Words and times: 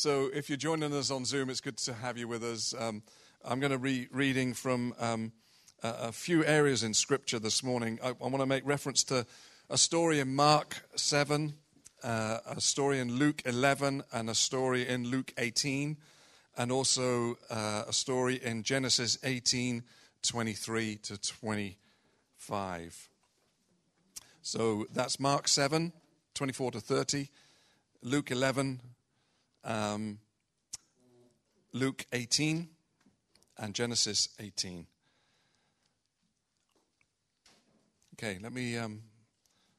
So 0.00 0.30
if 0.32 0.48
you're 0.48 0.56
joining 0.56 0.94
us 0.94 1.10
on 1.10 1.26
Zoom, 1.26 1.50
it's 1.50 1.60
good 1.60 1.76
to 1.76 1.92
have 1.92 2.16
you 2.16 2.26
with 2.26 2.42
us. 2.42 2.72
Um, 2.78 3.02
I'm 3.44 3.60
going 3.60 3.70
to 3.70 3.78
be 3.78 4.08
reading 4.10 4.54
from 4.54 4.94
um, 4.98 5.30
a, 5.82 5.88
a, 6.04 6.12
few 6.12 6.42
areas 6.42 6.82
in 6.82 6.94
Scripture 6.94 7.38
this 7.38 7.62
morning. 7.62 7.98
I, 8.02 8.08
I 8.08 8.12
want 8.12 8.38
to 8.38 8.46
make 8.46 8.66
reference 8.66 9.04
to 9.04 9.26
a 9.68 9.76
story 9.76 10.18
in 10.18 10.34
Mark 10.34 10.88
7, 10.96 11.52
uh, 12.02 12.38
a 12.46 12.62
story 12.62 12.98
in 12.98 13.12
Luke 13.12 13.42
11, 13.44 14.02
and 14.10 14.30
a 14.30 14.34
story 14.34 14.88
in 14.88 15.06
Luke 15.10 15.34
18, 15.36 15.98
and 16.56 16.72
also 16.72 17.36
uh, 17.50 17.84
a 17.86 17.92
story 17.92 18.36
in 18.42 18.62
Genesis 18.62 19.18
18, 19.22 19.82
23 20.22 20.96
to 20.96 21.18
25. 21.18 23.08
So 24.40 24.86
that's 24.94 25.20
Mark 25.20 25.46
7, 25.46 25.92
24 26.32 26.70
to 26.70 26.80
30, 26.80 27.28
Luke 28.02 28.30
11, 28.30 28.80
um, 29.64 30.18
Luke 31.72 32.04
18, 32.12 32.68
and 33.58 33.74
Genesis 33.74 34.28
18. 34.40 34.86
Okay, 38.14 38.38
let 38.42 38.52
me 38.52 38.76
um, 38.76 39.02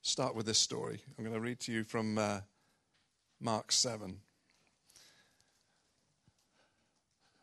start 0.02 0.36
with 0.36 0.45
this 0.45 0.59
story. 0.59 0.99
I'm 1.17 1.23
going 1.23 1.36
to 1.36 1.41
read 1.41 1.59
to 1.62 1.72
you 1.72 1.84
from 1.84 2.17
uh, 2.17 2.39
Mark 3.39 3.72
7. 3.72 4.17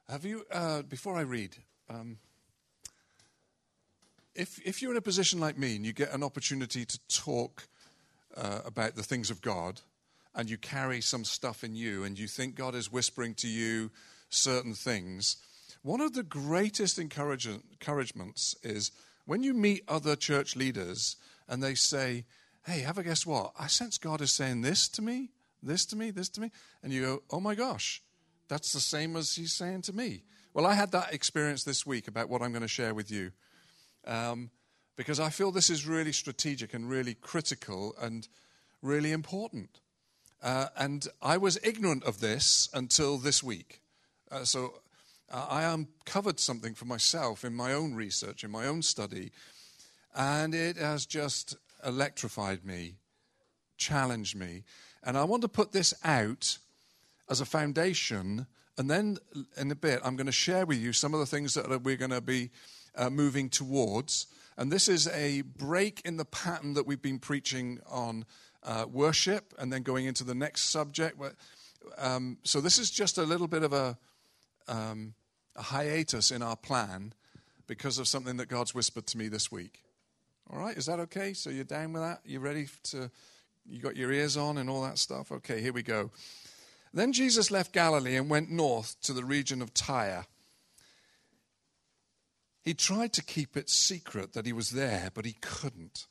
Have 0.09 0.25
you, 0.25 0.45
uh, 0.51 0.83
before 0.83 1.17
I 1.17 1.21
read, 1.21 1.57
um, 1.91 2.19
if, 4.35 4.61
if 4.65 4.81
you're 4.81 4.93
in 4.93 4.97
a 4.97 5.03
position 5.03 5.41
like 5.41 5.59
me 5.59 5.77
and 5.77 5.85
you 5.85 5.93
get 5.93 6.13
an 6.15 6.23
opportunity 6.23 6.85
to 6.85 6.99
talk 7.09 7.69
uh, 8.37 8.61
about 8.65 8.95
the 8.95 9.03
things 9.03 9.31
of 9.31 9.43
God, 9.43 9.81
and 10.35 10.49
you 10.49 10.57
carry 10.57 11.01
some 11.01 11.25
stuff 11.25 11.65
in 11.65 11.75
you, 11.75 12.05
and 12.05 12.19
you 12.19 12.27
think 12.27 12.55
God 12.55 12.75
is 12.75 12.93
whispering 12.93 13.35
to 13.37 13.49
you 13.49 13.91
certain 14.31 14.75
things, 14.75 15.37
one 15.83 16.01
of 16.01 16.13
the 16.13 16.23
greatest 16.23 16.99
encouragements 16.99 18.55
is 18.63 18.91
when 19.27 19.43
you 19.43 19.55
meet 19.55 19.85
other 19.89 20.17
church 20.17 20.57
leaders 20.57 21.17
and 21.49 21.63
they 21.63 21.75
say, 21.75 22.25
Hey, 22.67 22.81
have 22.81 22.99
a 22.99 23.03
guess 23.03 23.25
what? 23.25 23.53
I 23.59 23.69
sense 23.69 23.97
God 23.97 24.21
is 24.21 24.33
saying 24.33 24.63
this 24.63 24.89
to 24.91 25.03
me, 25.03 25.31
this 25.63 25.87
to 25.87 25.97
me, 25.97 26.11
this 26.11 26.29
to 26.31 26.41
me. 26.41 26.51
And 26.83 26.93
you 26.93 27.03
go, 27.03 27.23
Oh 27.31 27.41
my 27.41 27.55
gosh, 27.55 28.03
that's 28.49 28.73
the 28.73 28.81
same 28.81 29.17
as 29.17 29.35
He's 29.35 29.55
saying 29.55 29.83
to 29.83 29.93
me. 29.93 30.25
Well, 30.53 30.67
I 30.67 30.75
had 30.75 30.93
that 30.93 31.15
experience 31.15 31.65
this 31.65 31.87
week 31.87 32.09
about 32.09 32.29
what 32.29 32.43
I'm 32.43 32.53
going 32.53 32.63
to 32.63 32.69
share 32.69 32.95
with 32.95 33.11
you 33.11 33.31
um, 34.07 34.51
because 34.97 35.21
I 35.21 35.31
feel 35.31 35.53
this 35.53 35.71
is 35.71 35.87
really 35.87 36.13
strategic 36.13 36.75
and 36.75 36.89
really 36.89 37.15
critical 37.15 37.95
and 38.01 38.27
really 38.83 39.13
important. 39.13 39.81
Uh, 40.43 40.67
and 40.77 41.09
I 41.21 41.37
was 41.37 41.59
ignorant 41.63 42.05
of 42.05 42.21
this 42.21 42.69
until 42.73 43.19
this 43.19 43.43
week. 43.43 43.81
Uh, 44.31 44.45
so 44.45 44.75
uh, 45.31 45.47
I 45.51 45.65
uncovered 45.65 46.39
something 46.39 46.75
for 46.75 46.85
myself 46.85 47.45
in 47.45 47.55
my 47.55 47.73
own 47.73 47.95
research, 47.95 48.45
in 48.45 48.51
my 48.51 48.67
own 48.67 48.83
study, 48.83 49.33
and 50.15 50.55
it 50.55 50.77
has 50.77 51.07
just 51.07 51.57
electrified 51.85 52.65
me, 52.65 52.95
challenged 53.77 54.37
me. 54.37 54.65
And 55.03 55.17
I 55.17 55.25
want 55.25 55.43
to 55.43 55.49
put 55.49 55.73
this 55.73 55.95
out 56.05 56.59
as 57.29 57.41
a 57.41 57.47
foundation, 57.47 58.47
and 58.77 58.91
then 58.91 59.19
in 59.57 59.71
a 59.71 59.75
bit, 59.77 60.01
I'm 60.05 60.17
going 60.17 60.27
to 60.27 60.33
share 60.33 60.67
with 60.67 60.79
you 60.79 60.93
some 60.93 61.15
of 61.15 61.21
the 61.21 61.27
things 61.27 61.55
that 61.55 61.83
we're 61.83 61.97
going 61.97 62.11
to 62.11 62.21
be 62.21 62.51
uh, 62.95 63.11
moving 63.11 63.49
towards. 63.49 64.29
And 64.57 64.73
this 64.73 64.89
is 64.89 65.09
a 65.09 65.43
break 65.43 66.01
in 66.05 66.17
the 66.17 66.25
pattern 66.25 66.75
that 66.75 66.87
we've 66.87 67.03
been 67.03 67.19
preaching 67.19 67.81
on 67.89 68.25
uh, 68.69 68.85
worship 68.87 69.55
and 69.59 69.73
then 69.73 69.83
going 69.83 70.05
into 70.05 70.23
the 70.23 70.35
next 70.35 70.71
subject. 70.71 71.21
Um, 71.97 72.37
so, 72.45 72.61
this 72.61 72.79
is 72.79 72.91
just 72.91 73.17
a 73.19 73.23
little 73.23 73.49
bit 73.49 73.63
of 73.63 73.73
a, 73.73 73.97
um, 74.69 75.15
a 75.57 75.63
hiatus 75.63 76.31
in 76.31 76.43
our 76.43 76.57
plan 76.57 77.15
because 77.67 77.99
of 77.99 78.07
something 78.07 78.37
that 78.37 78.49
God's 78.49 78.75
whispered 78.75 79.07
to 79.09 79.19
me 79.19 79.29
this 79.29 79.51
week. 79.51 79.83
All 80.51 80.59
right, 80.59 80.77
is 80.77 80.87
that 80.87 81.01
okay? 81.01 81.33
So, 81.33 81.49
you're 81.49 81.65
down 81.65 81.95
with 81.95 82.03
that? 82.03 82.21
You 82.27 82.41
ready 82.41 82.69
to, 82.85 83.11
you 83.67 83.81
got 83.81 83.97
your 83.97 84.13
ears 84.13 84.37
on 84.37 84.59
and 84.59 84.69
all 84.69 84.83
that 84.83 84.99
stuff? 84.99 85.33
Okay, 85.33 85.63
here 85.63 85.73
we 85.73 85.83
go. 85.83 86.11
Then 86.93 87.13
Jesus 87.13 87.51
left 87.51 87.73
Galilee 87.73 88.17
and 88.17 88.29
went 88.29 88.51
north 88.51 89.01
to 89.03 89.15
the 89.15 89.25
region 89.25 89.63
of 89.63 89.73
Tyre. 89.73 90.27
He 92.63 92.75
tried 92.75 93.15
to 93.15 93.25
keep 93.25 93.57
it 93.57 93.71
secret 93.71 94.35
that 94.35 94.45
he 94.45 94.53
was 94.53 94.71
there, 94.71 95.11
but 95.15 95.25
he 95.25 95.37
couldn't. 95.41 96.07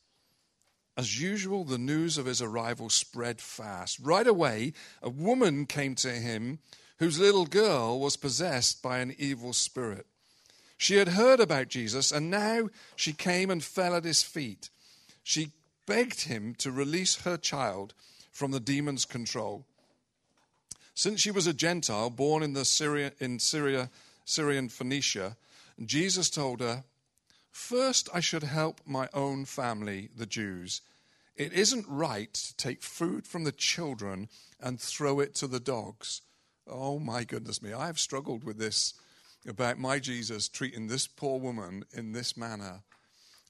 As 0.98 1.20
usual, 1.20 1.62
the 1.62 1.78
news 1.78 2.18
of 2.18 2.26
his 2.26 2.42
arrival 2.42 2.90
spread 2.90 3.40
fast. 3.40 4.00
Right 4.00 4.26
away, 4.26 4.72
a 5.00 5.08
woman 5.08 5.64
came 5.64 5.94
to 5.94 6.10
him 6.10 6.58
whose 6.98 7.20
little 7.20 7.46
girl 7.46 8.00
was 8.00 8.16
possessed 8.16 8.82
by 8.82 8.98
an 8.98 9.14
evil 9.16 9.52
spirit. 9.52 10.06
She 10.76 10.96
had 10.96 11.10
heard 11.10 11.38
about 11.38 11.68
Jesus, 11.68 12.10
and 12.10 12.32
now 12.32 12.68
she 12.96 13.12
came 13.12 13.48
and 13.48 13.62
fell 13.62 13.94
at 13.94 14.02
his 14.02 14.24
feet. 14.24 14.70
She 15.22 15.52
begged 15.86 16.22
him 16.22 16.56
to 16.56 16.72
release 16.72 17.22
her 17.22 17.36
child 17.36 17.94
from 18.32 18.50
the 18.50 18.58
demon's 18.58 19.04
control. 19.04 19.66
Since 20.94 21.20
she 21.20 21.30
was 21.30 21.46
a 21.46 21.54
Gentile 21.54 22.10
born 22.10 22.42
in, 22.42 22.54
the 22.54 22.64
Syria, 22.64 23.12
in 23.20 23.38
Syria, 23.38 23.88
Syrian 24.24 24.68
Phoenicia, 24.68 25.36
Jesus 25.84 26.28
told 26.28 26.60
her, 26.60 26.82
First, 27.58 28.08
I 28.14 28.20
should 28.20 28.44
help 28.44 28.80
my 28.86 29.08
own 29.12 29.44
family, 29.44 30.08
the 30.16 30.26
Jews. 30.26 30.80
It 31.36 31.52
isn't 31.52 31.86
right 31.88 32.32
to 32.32 32.56
take 32.56 32.82
food 32.82 33.26
from 33.26 33.42
the 33.44 33.52
children 33.52 34.28
and 34.60 34.80
throw 34.80 35.18
it 35.18 35.34
to 35.34 35.48
the 35.48 35.60
dogs. 35.60 36.22
Oh 36.68 37.00
my 37.00 37.24
goodness 37.24 37.60
me, 37.60 37.72
I 37.72 37.86
have 37.86 37.98
struggled 37.98 38.44
with 38.44 38.58
this 38.58 38.94
about 39.46 39.76
my 39.76 39.98
Jesus 39.98 40.48
treating 40.48 40.86
this 40.86 41.08
poor 41.08 41.40
woman 41.40 41.84
in 41.92 42.12
this 42.12 42.36
manner. 42.36 42.84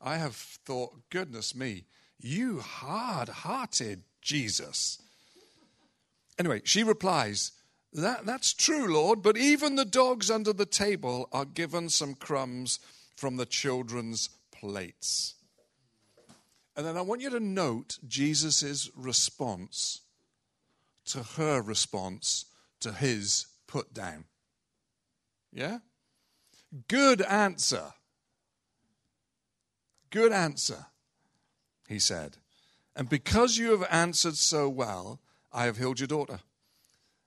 I 0.01 0.17
have 0.17 0.35
thought, 0.35 1.11
goodness 1.11 1.55
me, 1.55 1.85
you 2.19 2.61
hard 2.61 3.29
hearted 3.29 4.03
Jesus. 4.23 5.01
Anyway, 6.39 6.63
she 6.65 6.83
replies, 6.83 7.53
that, 7.93 8.25
That's 8.25 8.55
true, 8.55 8.93
Lord, 8.93 9.23
but 9.23 9.37
even 9.37 9.77
the 9.77 9.85
dogs 9.85 10.31
under 10.31 10.55
the 10.55 10.67
table 10.67 11.29
are 11.31 11.45
given 11.45 11.91
some 11.91 12.15
crumbs 12.15 12.81
from 13.19 13.37
the 13.37 13.47
children's 13.47 14.29
plates. 14.53 15.35
And 16.77 16.87
then 16.87 16.97
I 16.97 17.01
want 17.01 17.21
you 17.21 17.31
to 17.31 17.41
note 17.41 17.99
Jesus' 18.07 18.89
response 18.95 20.03
to 21.07 21.25
her 21.37 21.61
response 21.61 22.45
to 22.79 22.93
his 22.93 23.47
put 23.67 23.93
down. 23.93 24.27
Yeah? 25.53 25.79
Good 26.87 27.21
answer. 27.23 27.93
Good 30.11 30.31
answer, 30.31 30.87
he 31.89 31.99
said. 31.99 32.37
And 32.95 33.09
because 33.09 33.59
you 33.59 33.73
have 33.73 33.89
answered 33.91 34.37
so 34.37 34.69
well, 34.69 35.19
I 35.53 35.65
have 35.65 35.77
healed 35.77 35.99
your 35.99 36.07
daughter. 36.07 36.39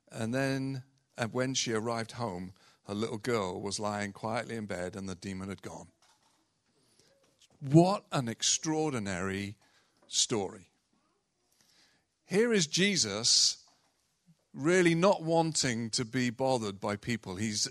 And 0.09 0.33
then, 0.33 0.83
and 1.17 1.33
when 1.33 1.53
she 1.53 1.73
arrived 1.73 2.13
home, 2.13 2.53
her 2.91 2.95
little 2.95 3.17
girl 3.17 3.61
was 3.61 3.79
lying 3.79 4.11
quietly 4.11 4.57
in 4.57 4.65
bed 4.65 4.97
and 4.97 5.07
the 5.07 5.15
demon 5.15 5.47
had 5.47 5.61
gone. 5.61 5.87
What 7.61 8.03
an 8.11 8.27
extraordinary 8.27 9.55
story. 10.09 10.67
Here 12.25 12.51
is 12.51 12.67
Jesus 12.67 13.63
really 14.53 14.93
not 14.93 15.23
wanting 15.23 15.89
to 15.91 16.03
be 16.03 16.31
bothered 16.31 16.81
by 16.81 16.97
people. 16.97 17.37
He's, 17.37 17.69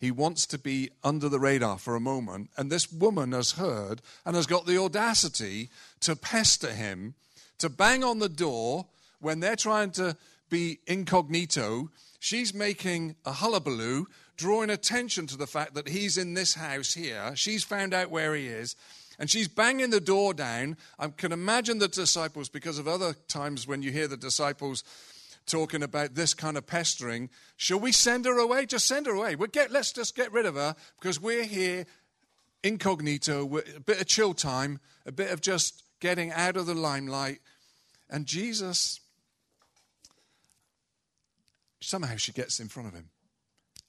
he 0.00 0.10
wants 0.10 0.46
to 0.46 0.58
be 0.58 0.88
under 1.04 1.28
the 1.28 1.40
radar 1.40 1.76
for 1.76 1.94
a 1.94 2.00
moment. 2.00 2.48
And 2.56 2.72
this 2.72 2.90
woman 2.90 3.32
has 3.32 3.52
heard 3.52 4.00
and 4.24 4.34
has 4.34 4.46
got 4.46 4.64
the 4.64 4.78
audacity 4.78 5.68
to 6.00 6.16
pester 6.16 6.72
him, 6.72 7.12
to 7.58 7.68
bang 7.68 8.02
on 8.02 8.20
the 8.20 8.28
door 8.30 8.86
when 9.20 9.40
they're 9.40 9.54
trying 9.54 9.90
to 9.92 10.16
be 10.48 10.78
incognito. 10.86 11.90
She's 12.20 12.54
making 12.54 13.16
a 13.26 13.32
hullabaloo, 13.32 14.06
drawing 14.42 14.70
attention 14.70 15.28
to 15.28 15.36
the 15.36 15.46
fact 15.46 15.74
that 15.74 15.88
he's 15.88 16.18
in 16.18 16.34
this 16.34 16.54
house 16.54 16.92
here. 16.92 17.30
She's 17.36 17.62
found 17.62 17.94
out 17.94 18.10
where 18.10 18.34
he 18.34 18.48
is. 18.48 18.74
And 19.16 19.30
she's 19.30 19.46
banging 19.46 19.90
the 19.90 20.00
door 20.00 20.34
down. 20.34 20.76
I 20.98 21.06
can 21.08 21.30
imagine 21.30 21.78
the 21.78 21.86
disciples, 21.86 22.48
because 22.48 22.76
of 22.76 22.88
other 22.88 23.14
times 23.28 23.68
when 23.68 23.82
you 23.82 23.92
hear 23.92 24.08
the 24.08 24.16
disciples 24.16 24.82
talking 25.46 25.84
about 25.84 26.16
this 26.16 26.34
kind 26.34 26.56
of 26.56 26.66
pestering. 26.66 27.30
Shall 27.56 27.78
we 27.78 27.92
send 27.92 28.24
her 28.24 28.36
away? 28.36 28.66
Just 28.66 28.88
send 28.88 29.06
her 29.06 29.14
away. 29.14 29.36
We'll 29.36 29.46
get, 29.46 29.70
let's 29.70 29.92
just 29.92 30.16
get 30.16 30.32
rid 30.32 30.44
of 30.44 30.56
her 30.56 30.74
because 31.00 31.20
we're 31.20 31.44
here 31.44 31.86
incognito, 32.64 33.58
a 33.58 33.80
bit 33.80 34.00
of 34.00 34.08
chill 34.08 34.34
time, 34.34 34.80
a 35.06 35.12
bit 35.12 35.30
of 35.30 35.40
just 35.40 35.84
getting 36.00 36.32
out 36.32 36.56
of 36.56 36.66
the 36.66 36.74
limelight. 36.74 37.38
And 38.10 38.26
Jesus 38.26 38.98
somehow 41.80 42.16
she 42.16 42.32
gets 42.32 42.58
in 42.58 42.66
front 42.66 42.88
of 42.88 42.94
him. 42.94 43.11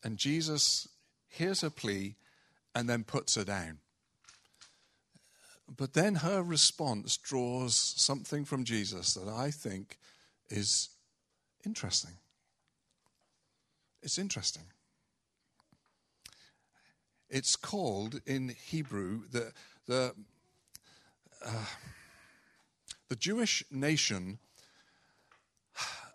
And 0.03 0.17
Jesus 0.17 0.87
hears 1.29 1.61
her 1.61 1.69
plea 1.69 2.15
and 2.75 2.89
then 2.89 3.03
puts 3.03 3.35
her 3.35 3.43
down. 3.43 3.79
But 5.75 5.93
then 5.93 6.15
her 6.15 6.43
response 6.43 7.17
draws 7.17 7.75
something 7.75 8.45
from 8.45 8.63
Jesus 8.63 9.13
that 9.13 9.29
I 9.29 9.49
think 9.49 9.97
is 10.49 10.89
interesting. 11.65 12.17
It's 14.01 14.17
interesting. 14.17 14.63
It's 17.29 17.55
called 17.55 18.21
in 18.25 18.49
Hebrew 18.49 19.21
the 19.31 19.53
the 19.87 20.13
uh, 21.43 21.65
the 23.09 23.15
Jewish 23.15 23.63
nation 23.71 24.39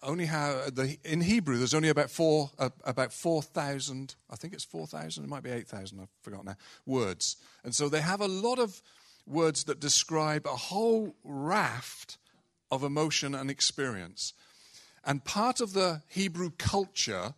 only 0.02 0.26
have 0.26 0.74
the 0.74 0.98
in 1.04 1.20
Hebrew. 1.20 1.56
There's 1.56 1.74
only 1.74 1.88
about 1.88 2.10
four 2.10 2.50
uh, 2.58 2.70
about 2.84 3.12
four 3.12 3.42
thousand. 3.42 4.14
I 4.30 4.36
think 4.36 4.52
it's 4.52 4.64
four 4.64 4.86
thousand. 4.86 5.24
It 5.24 5.28
might 5.28 5.42
be 5.42 5.50
eight 5.50 5.68
thousand. 5.68 6.00
I've 6.00 6.08
forgotten 6.22 6.46
now. 6.46 6.56
Words, 6.86 7.36
and 7.64 7.74
so 7.74 7.88
they 7.88 8.00
have 8.00 8.20
a 8.20 8.28
lot 8.28 8.58
of 8.58 8.82
words 9.26 9.64
that 9.64 9.80
describe 9.80 10.46
a 10.46 10.56
whole 10.56 11.14
raft 11.24 12.18
of 12.70 12.82
emotion 12.82 13.34
and 13.34 13.50
experience. 13.50 14.32
And 15.04 15.24
part 15.24 15.60
of 15.60 15.72
the 15.72 16.02
Hebrew 16.08 16.50
culture 16.58 17.34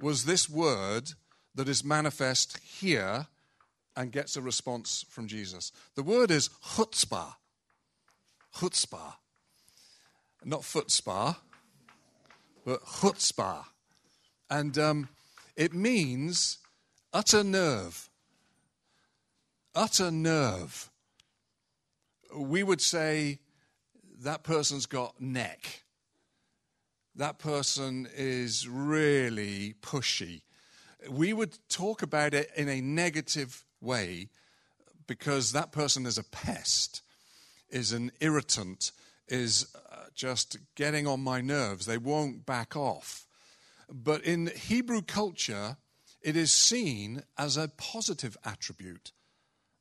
was 0.00 0.24
this 0.24 0.48
word 0.48 1.12
that 1.54 1.68
is 1.68 1.84
manifest 1.84 2.58
here 2.58 3.28
and 3.96 4.10
gets 4.10 4.36
a 4.36 4.42
response 4.42 5.04
from 5.08 5.28
Jesus. 5.28 5.72
The 5.94 6.02
word 6.02 6.30
is 6.30 6.50
chutzpah. 6.64 7.34
Chutzpah. 8.56 9.14
Not 10.44 10.62
futzpah, 10.62 11.36
but 12.64 12.84
chutzpah. 12.84 13.64
And 14.50 14.76
um, 14.78 15.08
it 15.56 15.74
means 15.74 16.58
utter 17.12 17.44
nerve. 17.44 18.08
Utter 19.74 20.10
nerve. 20.10 20.90
We 22.34 22.62
would 22.62 22.80
say 22.80 23.38
that 24.22 24.42
person's 24.42 24.86
got 24.86 25.20
neck. 25.20 25.82
That 27.16 27.38
person 27.38 28.08
is 28.16 28.66
really 28.68 29.74
pushy. 29.82 30.42
We 31.08 31.32
would 31.32 31.58
talk 31.68 32.02
about 32.02 32.34
it 32.34 32.50
in 32.56 32.68
a 32.68 32.80
negative 32.80 33.64
way 33.80 34.28
because 35.06 35.52
that 35.52 35.70
person 35.70 36.06
is 36.06 36.18
a 36.18 36.24
pest, 36.24 37.02
is 37.70 37.92
an 37.92 38.10
irritant, 38.20 38.90
is 39.28 39.74
uh, 39.74 39.96
just 40.14 40.58
getting 40.74 41.06
on 41.06 41.20
my 41.20 41.40
nerves. 41.40 41.86
They 41.86 41.98
won't 41.98 42.46
back 42.46 42.76
off. 42.76 43.26
But 43.90 44.24
in 44.24 44.50
Hebrew 44.54 45.02
culture, 45.02 45.76
it 46.22 46.36
is 46.36 46.52
seen 46.52 47.22
as 47.36 47.56
a 47.56 47.68
positive 47.68 48.36
attribute, 48.44 49.12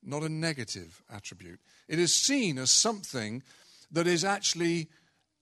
not 0.04 0.24
a 0.24 0.30
negative 0.30 1.02
attribute. 1.12 1.60
It 1.88 2.00
is 2.00 2.14
seen 2.14 2.58
as 2.58 2.70
something 2.70 3.44
that 3.92 4.08
is 4.08 4.26
actually 4.26 4.90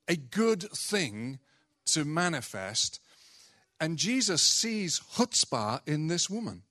a 0.07 0.15
good 0.15 0.63
thing 0.71 1.39
to 1.86 2.06
manifest. 2.06 3.00
And 3.80 3.98
Jesus 3.98 4.42
sees 4.42 5.00
chutzpah 5.15 5.81
in 5.88 6.07
this 6.07 6.30
woman. 6.30 6.63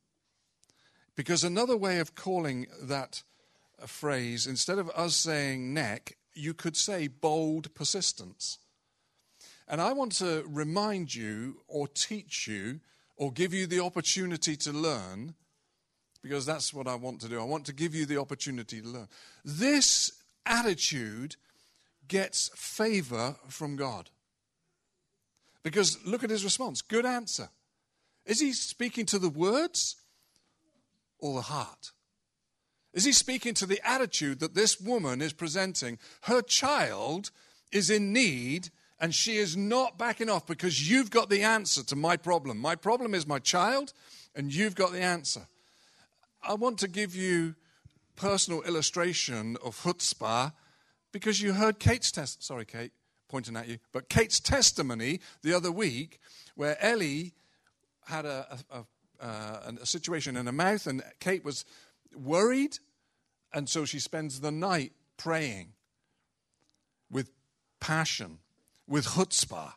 Because 1.16 1.42
another 1.42 1.76
way 1.76 1.98
of 1.98 2.14
calling 2.14 2.66
that 2.82 3.22
phrase, 3.86 4.46
instead 4.46 4.78
of 4.78 4.90
us 4.90 5.16
saying 5.16 5.74
neck, 5.74 6.16
you 6.34 6.54
could 6.54 6.76
say 6.76 7.08
bold 7.08 7.74
persistence. 7.74 8.58
And 9.68 9.80
I 9.80 9.92
want 9.92 10.12
to 10.12 10.44
remind 10.48 11.14
you 11.14 11.62
or 11.68 11.86
teach 11.86 12.48
you 12.48 12.80
or 13.16 13.32
give 13.32 13.54
you 13.54 13.66
the 13.66 13.80
opportunity 13.80 14.56
to 14.56 14.72
learn, 14.72 15.34
because 16.22 16.46
that's 16.46 16.74
what 16.74 16.88
I 16.88 16.94
want 16.94 17.20
to 17.20 17.28
do. 17.28 17.40
I 17.40 17.44
want 17.44 17.66
to 17.66 17.72
give 17.72 17.94
you 17.94 18.06
the 18.06 18.18
opportunity 18.18 18.80
to 18.80 18.88
learn. 18.88 19.08
This 19.44 20.10
attitude 20.46 21.36
gets 22.08 22.50
favor 22.54 23.36
from 23.48 23.76
God. 23.76 24.10
Because 25.62 25.98
look 26.06 26.24
at 26.24 26.30
his 26.30 26.44
response. 26.44 26.82
Good 26.82 27.06
answer. 27.06 27.50
Is 28.24 28.40
he 28.40 28.52
speaking 28.52 29.06
to 29.06 29.18
the 29.18 29.28
words 29.28 29.96
or 31.18 31.34
the 31.34 31.42
heart? 31.42 31.92
Is 32.92 33.04
he 33.04 33.12
speaking 33.12 33.54
to 33.54 33.66
the 33.66 33.80
attitude 33.88 34.40
that 34.40 34.54
this 34.54 34.80
woman 34.80 35.22
is 35.22 35.32
presenting? 35.32 35.98
Her 36.22 36.42
child 36.42 37.30
is 37.70 37.90
in 37.90 38.12
need 38.12 38.70
and 39.00 39.14
she 39.14 39.36
is 39.36 39.56
not 39.56 39.96
backing 39.96 40.28
off 40.28 40.46
because 40.46 40.90
you've 40.90 41.10
got 41.10 41.30
the 41.30 41.42
answer 41.42 41.82
to 41.84 41.96
my 41.96 42.16
problem. 42.16 42.58
My 42.58 42.74
problem 42.74 43.14
is 43.14 43.26
my 43.26 43.38
child 43.38 43.92
and 44.34 44.54
you've 44.54 44.74
got 44.74 44.92
the 44.92 45.00
answer. 45.00 45.46
I 46.42 46.54
want 46.54 46.78
to 46.80 46.88
give 46.88 47.14
you 47.14 47.54
personal 48.16 48.62
illustration 48.62 49.56
of 49.64 49.76
chutzpah 49.80 50.52
because 51.12 51.40
you 51.40 51.52
heard 51.52 51.78
Kate's 51.78 52.10
test. 52.10 52.42
Sorry, 52.42 52.64
Kate, 52.64 52.92
pointing 53.28 53.56
at 53.56 53.68
you. 53.68 53.78
But 53.92 54.08
Kate's 54.08 54.40
testimony 54.40 55.20
the 55.42 55.54
other 55.54 55.72
week 55.72 56.18
where 56.56 56.76
Ellie 56.82 57.32
had 58.06 58.26
a, 58.26 58.58
a, 58.70 58.78
a, 58.78 59.24
uh, 59.24 59.72
a 59.80 59.86
situation 59.86 60.36
in 60.36 60.46
her 60.46 60.52
mouth 60.52 60.86
and 60.86 61.02
Kate 61.20 61.44
was 61.44 61.64
worried, 62.14 62.78
and 63.52 63.68
so 63.68 63.84
she 63.84 63.98
spends 63.98 64.40
the 64.40 64.50
night 64.50 64.92
praying 65.16 65.72
with 67.10 67.30
passion, 67.80 68.38
with 68.86 69.06
chutzpah. 69.06 69.72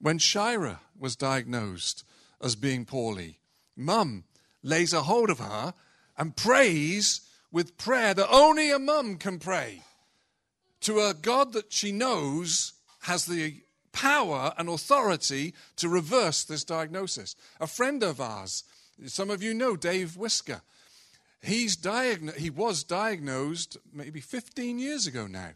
When 0.00 0.18
Shira 0.18 0.80
was 0.98 1.16
diagnosed 1.16 2.04
as 2.40 2.56
being 2.56 2.84
poorly, 2.84 3.38
mum 3.76 4.24
lays 4.62 4.92
a 4.92 5.02
hold 5.02 5.30
of 5.30 5.38
her 5.38 5.74
and 6.16 6.36
prays 6.36 7.20
with 7.50 7.78
prayer 7.78 8.14
that 8.14 8.28
only 8.30 8.70
a 8.70 8.78
mum 8.78 9.16
can 9.16 9.38
pray 9.38 9.82
to 10.80 11.00
a 11.00 11.14
God 11.14 11.52
that 11.52 11.72
she 11.72 11.92
knows 11.92 12.72
has 13.02 13.26
the 13.26 13.62
power 13.92 14.52
and 14.56 14.68
authority 14.68 15.54
to 15.76 15.88
reverse 15.88 16.44
this 16.44 16.64
diagnosis. 16.64 17.36
A 17.60 17.66
friend 17.66 18.02
of 18.02 18.20
ours 18.20 18.64
some 19.06 19.30
of 19.30 19.42
you 19.42 19.54
know 19.54 19.76
Dave 19.76 20.16
Whisker. 20.16 20.62
He's 21.42 21.76
diagno- 21.76 22.36
he 22.36 22.50
was 22.50 22.84
diagnosed 22.84 23.76
maybe 23.92 24.20
15 24.20 24.78
years 24.78 25.06
ago 25.06 25.26
now. 25.26 25.50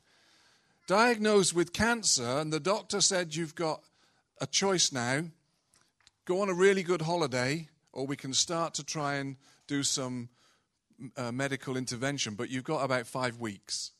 Diagnosed 0.87 1.55
with 1.55 1.73
cancer, 1.73 2.39
and 2.39 2.53
the 2.53 2.61
doctor 2.61 3.01
said, 3.01 3.35
You've 3.35 3.55
got 3.55 3.83
a 4.41 4.47
choice 4.47 4.93
now. 4.93 5.25
Go 6.25 6.41
on 6.43 6.49
a 6.49 6.55
really 6.55 6.83
good 6.83 7.03
holiday, 7.03 7.69
or 7.93 8.07
we 8.07 8.17
can 8.17 8.33
start 8.33 8.75
to 8.75 8.85
try 8.85 9.15
and 9.15 9.37
do 9.67 9.83
some 9.83 10.29
uh, 11.17 11.33
medical 11.33 11.77
intervention, 11.77 12.35
but 12.35 12.51
you've 12.51 12.65
got 12.65 12.85
about 12.85 13.07
five 13.07 13.39
weeks. 13.39 13.93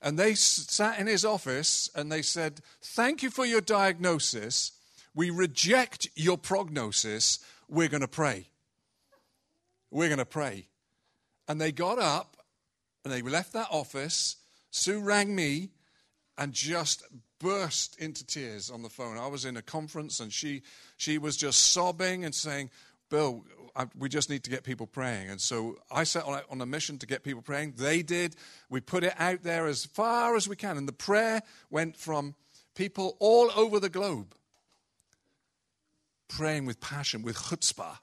And 0.00 0.18
they 0.18 0.34
sat 0.34 0.98
in 0.98 1.06
his 1.06 1.24
office 1.24 1.90
and 1.94 2.10
they 2.10 2.22
said, 2.22 2.60
Thank 2.82 3.22
you 3.22 3.30
for 3.30 3.44
your 3.44 3.60
diagnosis. 3.60 4.72
We 5.14 5.30
reject 5.30 6.08
your 6.14 6.38
prognosis 6.38 7.40
we're 7.68 7.88
going 7.88 8.00
to 8.00 8.08
pray. 8.08 8.46
We're 9.90 10.08
going 10.08 10.18
to 10.18 10.24
pray. 10.24 10.66
And 11.46 11.60
they 11.60 11.72
got 11.72 11.98
up 11.98 12.36
and 13.04 13.12
they 13.12 13.22
left 13.22 13.52
that 13.52 13.68
office. 13.70 14.36
Sue 14.70 15.00
rang 15.00 15.34
me 15.34 15.70
and 16.36 16.52
just 16.52 17.04
burst 17.38 17.98
into 17.98 18.26
tears 18.26 18.70
on 18.70 18.82
the 18.82 18.88
phone. 18.88 19.16
I 19.16 19.28
was 19.28 19.44
in 19.44 19.56
a 19.56 19.62
conference 19.62 20.20
and 20.20 20.32
she, 20.32 20.62
she 20.96 21.18
was 21.18 21.36
just 21.36 21.72
sobbing 21.72 22.24
and 22.24 22.34
saying, 22.34 22.70
Bill, 23.10 23.44
I, 23.74 23.86
we 23.96 24.08
just 24.08 24.28
need 24.28 24.44
to 24.44 24.50
get 24.50 24.64
people 24.64 24.86
praying. 24.86 25.30
And 25.30 25.40
so 25.40 25.76
I 25.90 26.04
set 26.04 26.24
on, 26.24 26.40
on 26.50 26.60
a 26.60 26.66
mission 26.66 26.98
to 26.98 27.06
get 27.06 27.22
people 27.22 27.42
praying. 27.42 27.74
They 27.76 28.02
did. 28.02 28.36
We 28.68 28.80
put 28.80 29.04
it 29.04 29.14
out 29.18 29.42
there 29.42 29.66
as 29.66 29.84
far 29.84 30.36
as 30.36 30.48
we 30.48 30.56
can. 30.56 30.76
And 30.76 30.88
the 30.88 30.92
prayer 30.92 31.42
went 31.70 31.96
from 31.96 32.34
people 32.74 33.16
all 33.20 33.50
over 33.56 33.80
the 33.80 33.88
globe 33.88 34.34
praying 36.28 36.66
with 36.66 36.80
passion, 36.80 37.22
with 37.22 37.36
chutzpah. 37.36 37.98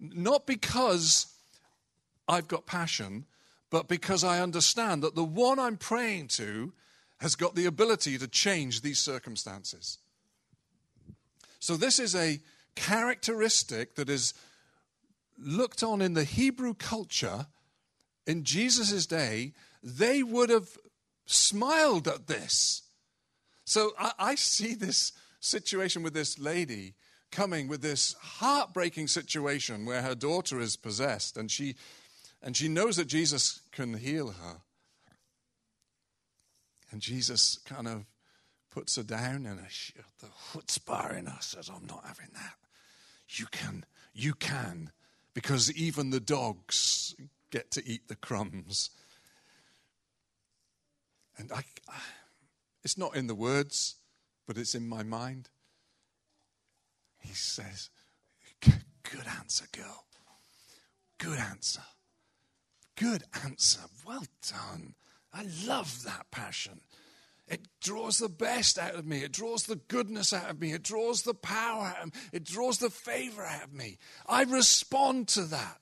Not 0.00 0.46
because 0.46 1.26
I've 2.28 2.48
got 2.48 2.66
passion, 2.66 3.26
but 3.70 3.88
because 3.88 4.24
I 4.24 4.40
understand 4.40 5.02
that 5.02 5.14
the 5.14 5.24
one 5.24 5.58
I'm 5.58 5.76
praying 5.76 6.28
to 6.28 6.72
has 7.18 7.36
got 7.36 7.54
the 7.54 7.66
ability 7.66 8.18
to 8.18 8.26
change 8.26 8.80
these 8.80 8.98
circumstances. 8.98 9.98
So, 11.60 11.76
this 11.76 11.98
is 11.98 12.16
a 12.16 12.40
characteristic 12.74 13.94
that 13.94 14.10
is 14.10 14.34
looked 15.38 15.82
on 15.82 16.02
in 16.02 16.14
the 16.14 16.24
Hebrew 16.24 16.74
culture 16.74 17.46
in 18.26 18.42
Jesus' 18.42 19.06
day. 19.06 19.52
They 19.82 20.22
would 20.22 20.50
have 20.50 20.76
smiled 21.26 22.08
at 22.08 22.26
this. 22.26 22.82
So, 23.64 23.92
I, 23.98 24.12
I 24.18 24.34
see 24.34 24.74
this 24.74 25.12
situation 25.38 26.02
with 26.02 26.14
this 26.14 26.38
lady 26.38 26.94
coming 27.32 27.66
with 27.66 27.80
this 27.80 28.14
heartbreaking 28.20 29.08
situation 29.08 29.86
where 29.86 30.02
her 30.02 30.14
daughter 30.14 30.60
is 30.60 30.76
possessed 30.76 31.36
and 31.36 31.50
she, 31.50 31.74
and 32.42 32.56
she 32.56 32.68
knows 32.68 32.96
that 32.96 33.06
Jesus 33.06 33.62
can 33.72 33.94
heal 33.94 34.28
her. 34.28 34.58
And 36.92 37.00
Jesus 37.00 37.58
kind 37.64 37.88
of 37.88 38.04
puts 38.70 38.96
her 38.96 39.02
down 39.02 39.46
and 39.46 39.58
the 39.58 40.26
chutzpah 40.52 41.18
in 41.18 41.26
her 41.26 41.38
says, 41.40 41.70
I'm 41.74 41.86
not 41.86 42.04
having 42.06 42.28
that. 42.34 42.56
You 43.28 43.46
can, 43.50 43.84
you 44.12 44.34
can, 44.34 44.90
because 45.32 45.72
even 45.72 46.10
the 46.10 46.20
dogs 46.20 47.14
get 47.50 47.70
to 47.72 47.82
eat 47.86 48.08
the 48.08 48.14
crumbs. 48.14 48.90
And 51.38 51.50
I, 51.50 51.62
it's 52.84 52.98
not 52.98 53.16
in 53.16 53.26
the 53.26 53.34
words, 53.34 53.96
but 54.46 54.58
it's 54.58 54.74
in 54.74 54.86
my 54.86 55.02
mind. 55.02 55.48
He 57.22 57.34
says, 57.34 57.90
Good 58.60 59.26
answer, 59.38 59.66
girl. 59.72 60.04
Good 61.18 61.38
answer. 61.38 61.82
Good 62.96 63.24
answer. 63.44 63.80
Well 64.06 64.24
done. 64.50 64.94
I 65.32 65.46
love 65.66 66.04
that 66.04 66.30
passion. 66.30 66.80
It 67.48 67.68
draws 67.80 68.18
the 68.18 68.28
best 68.28 68.78
out 68.78 68.94
of 68.94 69.06
me. 69.06 69.22
It 69.22 69.32
draws 69.32 69.64
the 69.64 69.76
goodness 69.76 70.32
out 70.32 70.50
of 70.50 70.60
me. 70.60 70.72
It 70.72 70.82
draws 70.82 71.22
the 71.22 71.34
power 71.34 71.86
out 71.86 72.02
of 72.02 72.14
me. 72.14 72.20
It 72.32 72.44
draws 72.44 72.78
the 72.78 72.90
favor 72.90 73.44
out 73.44 73.64
of 73.64 73.72
me. 73.72 73.98
I 74.26 74.44
respond 74.44 75.28
to 75.28 75.42
that. 75.44 75.78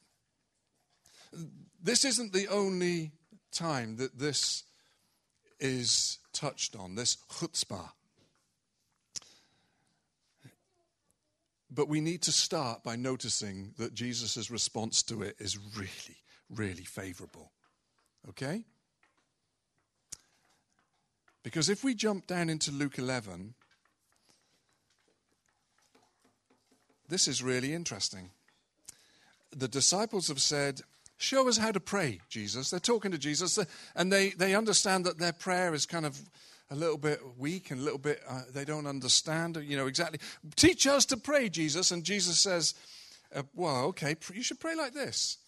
This 1.82 2.04
isn't 2.04 2.32
the 2.32 2.48
only 2.48 3.12
time 3.52 3.96
that 3.96 4.18
this 4.18 4.64
is 5.58 6.18
touched 6.32 6.74
on, 6.74 6.94
this 6.94 7.16
chutzpah. 7.30 7.90
But 11.70 11.88
we 11.88 12.00
need 12.00 12.22
to 12.22 12.32
start 12.32 12.82
by 12.82 12.96
noticing 12.96 13.74
that 13.78 13.94
Jesus' 13.94 14.50
response 14.50 15.02
to 15.04 15.22
it 15.22 15.36
is 15.38 15.58
really, 15.76 16.18
really 16.48 16.84
favorable. 16.84 17.52
Okay? 18.28 18.64
Because 21.42 21.68
if 21.68 21.84
we 21.84 21.94
jump 21.94 22.26
down 22.26 22.50
into 22.50 22.70
Luke 22.70 22.98
11, 22.98 23.54
this 27.08 27.28
is 27.28 27.42
really 27.42 27.72
interesting. 27.72 28.30
The 29.56 29.68
disciples 29.68 30.28
have 30.28 30.40
said, 30.40 30.82
Show 31.16 31.48
us 31.48 31.58
how 31.58 31.70
to 31.70 31.80
pray, 31.80 32.20
Jesus. 32.30 32.70
They're 32.70 32.80
talking 32.80 33.10
to 33.10 33.18
Jesus, 33.18 33.58
and 33.94 34.10
they, 34.10 34.30
they 34.30 34.54
understand 34.54 35.04
that 35.04 35.18
their 35.18 35.34
prayer 35.34 35.74
is 35.74 35.84
kind 35.84 36.06
of 36.06 36.18
a 36.70 36.76
little 36.76 36.98
bit 36.98 37.20
weak 37.36 37.70
and 37.70 37.80
a 37.80 37.84
little 37.84 37.98
bit, 37.98 38.22
uh, 38.28 38.42
they 38.52 38.64
don't 38.64 38.86
understand, 38.86 39.56
you 39.62 39.76
know, 39.76 39.86
exactly. 39.86 40.20
Teach 40.56 40.86
us 40.86 41.04
to 41.06 41.16
pray, 41.16 41.48
Jesus. 41.48 41.90
And 41.90 42.04
Jesus 42.04 42.38
says, 42.38 42.74
uh, 43.34 43.42
Well, 43.54 43.86
okay, 43.86 44.16
you 44.32 44.42
should 44.42 44.60
pray 44.60 44.76
like 44.76 44.92
this. 44.92 45.38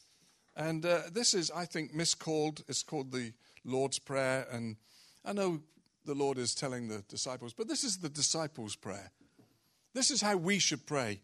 And 0.57 0.85
uh, 0.85 1.03
this 1.13 1.33
is, 1.33 1.51
I 1.51 1.65
think, 1.65 1.95
miscalled. 1.95 2.63
It's 2.69 2.83
called 2.83 3.13
the 3.13 3.33
Lord's 3.65 3.99
Prayer. 3.99 4.47
And 4.51 4.77
I 5.25 5.33
know 5.33 5.61
the 6.05 6.15
Lord 6.15 6.39
is 6.39 6.55
telling 6.55 6.89
the 6.89 7.03
disciples, 7.09 7.55
but 7.55 7.69
this 7.69 7.85
is 7.85 7.99
the 7.99 8.09
disciples' 8.09 8.77
prayer. 8.77 9.13
This 9.95 10.11
is 10.11 10.21
how 10.21 10.37
we 10.37 10.59
should 10.59 10.87
pray. 10.87 11.23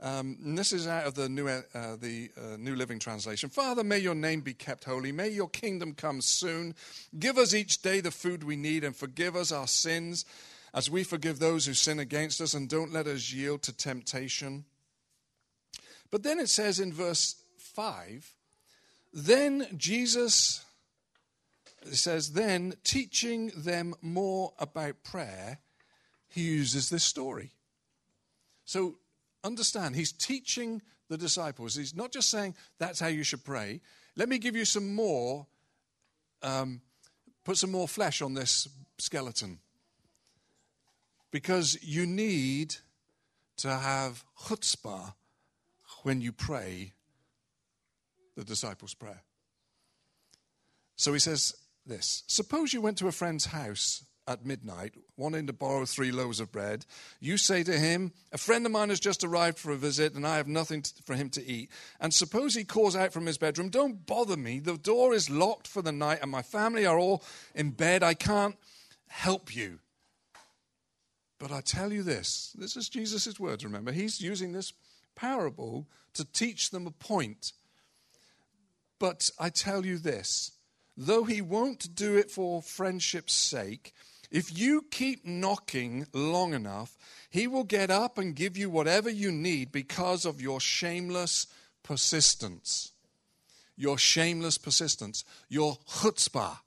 Um, 0.00 0.36
and 0.44 0.58
this 0.58 0.72
is 0.72 0.86
out 0.86 1.06
of 1.06 1.14
the 1.14 1.28
New, 1.28 1.48
uh, 1.48 1.62
the 2.00 2.30
uh, 2.36 2.56
New 2.58 2.74
Living 2.74 2.98
Translation. 2.98 3.48
Father, 3.48 3.84
may 3.84 3.98
your 3.98 4.14
name 4.14 4.40
be 4.40 4.54
kept 4.54 4.84
holy. 4.84 5.12
May 5.12 5.28
your 5.28 5.48
kingdom 5.48 5.94
come 5.94 6.20
soon. 6.20 6.74
Give 7.18 7.38
us 7.38 7.54
each 7.54 7.80
day 7.80 8.00
the 8.00 8.10
food 8.10 8.44
we 8.44 8.56
need 8.56 8.84
and 8.84 8.94
forgive 8.94 9.36
us 9.36 9.52
our 9.52 9.68
sins 9.68 10.24
as 10.74 10.90
we 10.90 11.04
forgive 11.04 11.38
those 11.38 11.66
who 11.66 11.74
sin 11.74 12.00
against 12.00 12.40
us 12.40 12.54
and 12.54 12.68
don't 12.68 12.92
let 12.92 13.06
us 13.06 13.32
yield 13.32 13.62
to 13.62 13.72
temptation. 13.72 14.64
But 16.10 16.22
then 16.22 16.38
it 16.38 16.48
says 16.48 16.80
in 16.80 16.92
verse 16.92 17.36
5 17.58 18.32
then 19.16 19.68
Jesus 19.76 20.64
it 21.86 21.96
says, 21.96 22.32
then 22.32 22.74
teaching 22.82 23.52
them 23.56 23.94
more 24.00 24.54
about 24.58 25.02
prayer, 25.04 25.58
he 26.28 26.42
uses 26.42 26.88
this 26.88 27.04
story. 27.04 27.52
So 28.64 28.96
understand, 29.44 29.94
he's 29.94 30.12
teaching 30.12 30.82
the 31.08 31.16
disciples. 31.16 31.76
He's 31.76 31.94
not 31.94 32.12
just 32.12 32.30
saying 32.30 32.54
that's 32.78 32.98
how 32.98 33.08
you 33.08 33.22
should 33.22 33.44
pray. 33.44 33.80
Let 34.16 34.28
me 34.28 34.38
give 34.38 34.56
you 34.56 34.64
some 34.64 34.94
more, 34.94 35.46
um, 36.42 36.80
put 37.44 37.56
some 37.56 37.70
more 37.70 37.86
flesh 37.86 38.22
on 38.22 38.34
this 38.34 38.68
skeleton. 38.98 39.58
Because 41.30 41.78
you 41.82 42.06
need 42.06 42.76
to 43.58 43.70
have 43.70 44.24
chutzpah 44.46 45.14
when 46.02 46.20
you 46.20 46.32
pray 46.32 46.92
the 48.36 48.44
disciples' 48.44 48.94
prayer. 48.94 49.22
So 50.96 51.12
he 51.12 51.18
says, 51.18 51.54
this. 51.86 52.24
Suppose 52.26 52.72
you 52.72 52.80
went 52.80 52.98
to 52.98 53.08
a 53.08 53.12
friend's 53.12 53.46
house 53.46 54.04
at 54.26 54.44
midnight, 54.44 54.94
wanting 55.16 55.46
to 55.46 55.52
borrow 55.52 55.84
three 55.84 56.10
loaves 56.10 56.40
of 56.40 56.50
bread. 56.50 56.86
You 57.20 57.36
say 57.36 57.62
to 57.62 57.78
him, 57.78 58.12
A 58.32 58.38
friend 58.38 58.64
of 58.64 58.72
mine 58.72 58.88
has 58.88 59.00
just 59.00 59.22
arrived 59.22 59.58
for 59.58 59.70
a 59.70 59.76
visit, 59.76 60.14
and 60.14 60.26
I 60.26 60.36
have 60.36 60.48
nothing 60.48 60.84
for 61.04 61.14
him 61.14 61.28
to 61.30 61.44
eat. 61.44 61.70
And 62.00 62.12
suppose 62.12 62.54
he 62.54 62.64
calls 62.64 62.96
out 62.96 63.12
from 63.12 63.26
his 63.26 63.38
bedroom, 63.38 63.68
Don't 63.68 64.06
bother 64.06 64.36
me. 64.36 64.60
The 64.60 64.78
door 64.78 65.14
is 65.14 65.28
locked 65.28 65.68
for 65.68 65.82
the 65.82 65.92
night, 65.92 66.20
and 66.22 66.30
my 66.30 66.42
family 66.42 66.86
are 66.86 66.98
all 66.98 67.22
in 67.54 67.70
bed. 67.70 68.02
I 68.02 68.14
can't 68.14 68.56
help 69.08 69.54
you. 69.54 69.80
But 71.38 71.52
I 71.52 71.60
tell 71.60 71.92
you 71.92 72.02
this 72.02 72.54
this 72.58 72.76
is 72.76 72.88
Jesus' 72.88 73.38
words, 73.38 73.64
remember. 73.64 73.92
He's 73.92 74.20
using 74.20 74.52
this 74.52 74.72
parable 75.14 75.86
to 76.14 76.24
teach 76.24 76.70
them 76.70 76.86
a 76.86 76.90
point. 76.90 77.52
But 78.98 79.30
I 79.38 79.50
tell 79.50 79.84
you 79.84 79.98
this 79.98 80.52
though 80.96 81.24
he 81.24 81.40
won't 81.40 81.94
do 81.94 82.16
it 82.16 82.30
for 82.30 82.62
friendship's 82.62 83.32
sake, 83.32 83.92
if 84.34 84.58
you 84.58 84.84
keep 84.90 85.24
knocking 85.24 86.08
long 86.12 86.54
enough, 86.54 86.98
he 87.30 87.46
will 87.46 87.62
get 87.62 87.88
up 87.88 88.18
and 88.18 88.34
give 88.34 88.56
you 88.56 88.68
whatever 88.68 89.08
you 89.08 89.30
need 89.30 89.70
because 89.70 90.24
of 90.24 90.42
your 90.42 90.58
shameless 90.58 91.46
persistence. 91.84 92.90
Your 93.76 93.96
shameless 93.96 94.58
persistence, 94.58 95.24
your 95.48 95.76
chutzpah, 95.88 96.58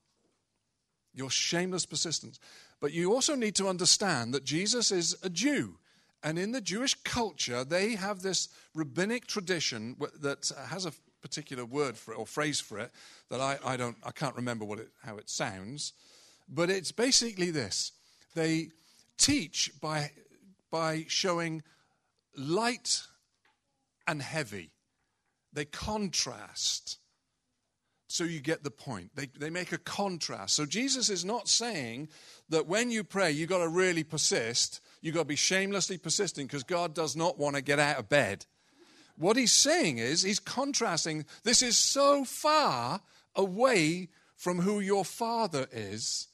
your 1.13 1.29
shameless 1.29 1.85
persistence. 1.85 2.39
But 2.79 2.93
you 2.93 3.13
also 3.13 3.35
need 3.35 3.55
to 3.55 3.67
understand 3.67 4.33
that 4.33 4.45
Jesus 4.45 4.89
is 4.89 5.17
a 5.21 5.29
Jew. 5.29 5.75
And 6.23 6.39
in 6.39 6.53
the 6.53 6.61
Jewish 6.61 6.93
culture, 7.03 7.65
they 7.65 7.95
have 7.95 8.21
this 8.21 8.47
rabbinic 8.75 9.27
tradition 9.27 9.97
that 10.21 10.49
has 10.69 10.85
a 10.85 10.93
particular 11.21 11.65
word 11.65 11.97
for 11.97 12.13
it 12.13 12.17
or 12.17 12.25
phrase 12.25 12.61
for 12.61 12.79
it 12.79 12.91
that 13.29 13.41
I, 13.41 13.59
I 13.65 13.75
don't 13.75 13.97
I 14.05 14.11
can't 14.11 14.35
remember 14.37 14.63
what 14.63 14.79
it, 14.79 14.89
how 15.03 15.17
it 15.17 15.29
sounds, 15.29 15.91
but 16.47 16.69
it's 16.69 16.91
basically 16.91 17.51
this: 17.51 17.91
they 18.35 18.69
teach 19.17 19.71
by 19.81 20.11
by 20.71 21.05
showing 21.07 21.63
light 22.35 23.01
and 24.07 24.21
heavy. 24.21 24.71
They 25.53 25.65
contrast. 25.65 26.99
So 28.09 28.23
you 28.23 28.39
get 28.39 28.63
the 28.63 28.71
point. 28.71 29.11
They, 29.15 29.25
they 29.37 29.49
make 29.49 29.73
a 29.73 29.77
contrast. 29.77 30.55
So 30.55 30.65
Jesus 30.65 31.09
is 31.09 31.25
not 31.25 31.49
saying 31.49 32.07
that 32.49 32.65
when 32.65 32.89
you 32.89 33.03
pray, 33.03 33.31
you've 33.31 33.49
got 33.49 33.57
to 33.59 33.67
really 33.67 34.03
persist. 34.03 34.79
You've 35.01 35.15
got 35.15 35.21
to 35.21 35.27
be 35.27 35.35
shamelessly 35.35 35.97
persistent 35.97 36.47
because 36.47 36.63
God 36.63 36.93
does 36.93 37.15
not 37.17 37.37
want 37.37 37.57
to 37.57 37.61
get 37.61 37.79
out 37.79 37.97
of 37.97 38.07
bed. 38.07 38.45
What 39.17 39.35
he's 39.35 39.51
saying 39.51 39.97
is, 39.97 40.23
he's 40.23 40.39
contrasting 40.39 41.25
this 41.43 41.61
is 41.61 41.75
so 41.75 42.23
far 42.23 43.01
away 43.35 44.09
from 44.35 44.59
who 44.59 44.79
your 44.79 45.03
father 45.03 45.67
is. 45.71 46.27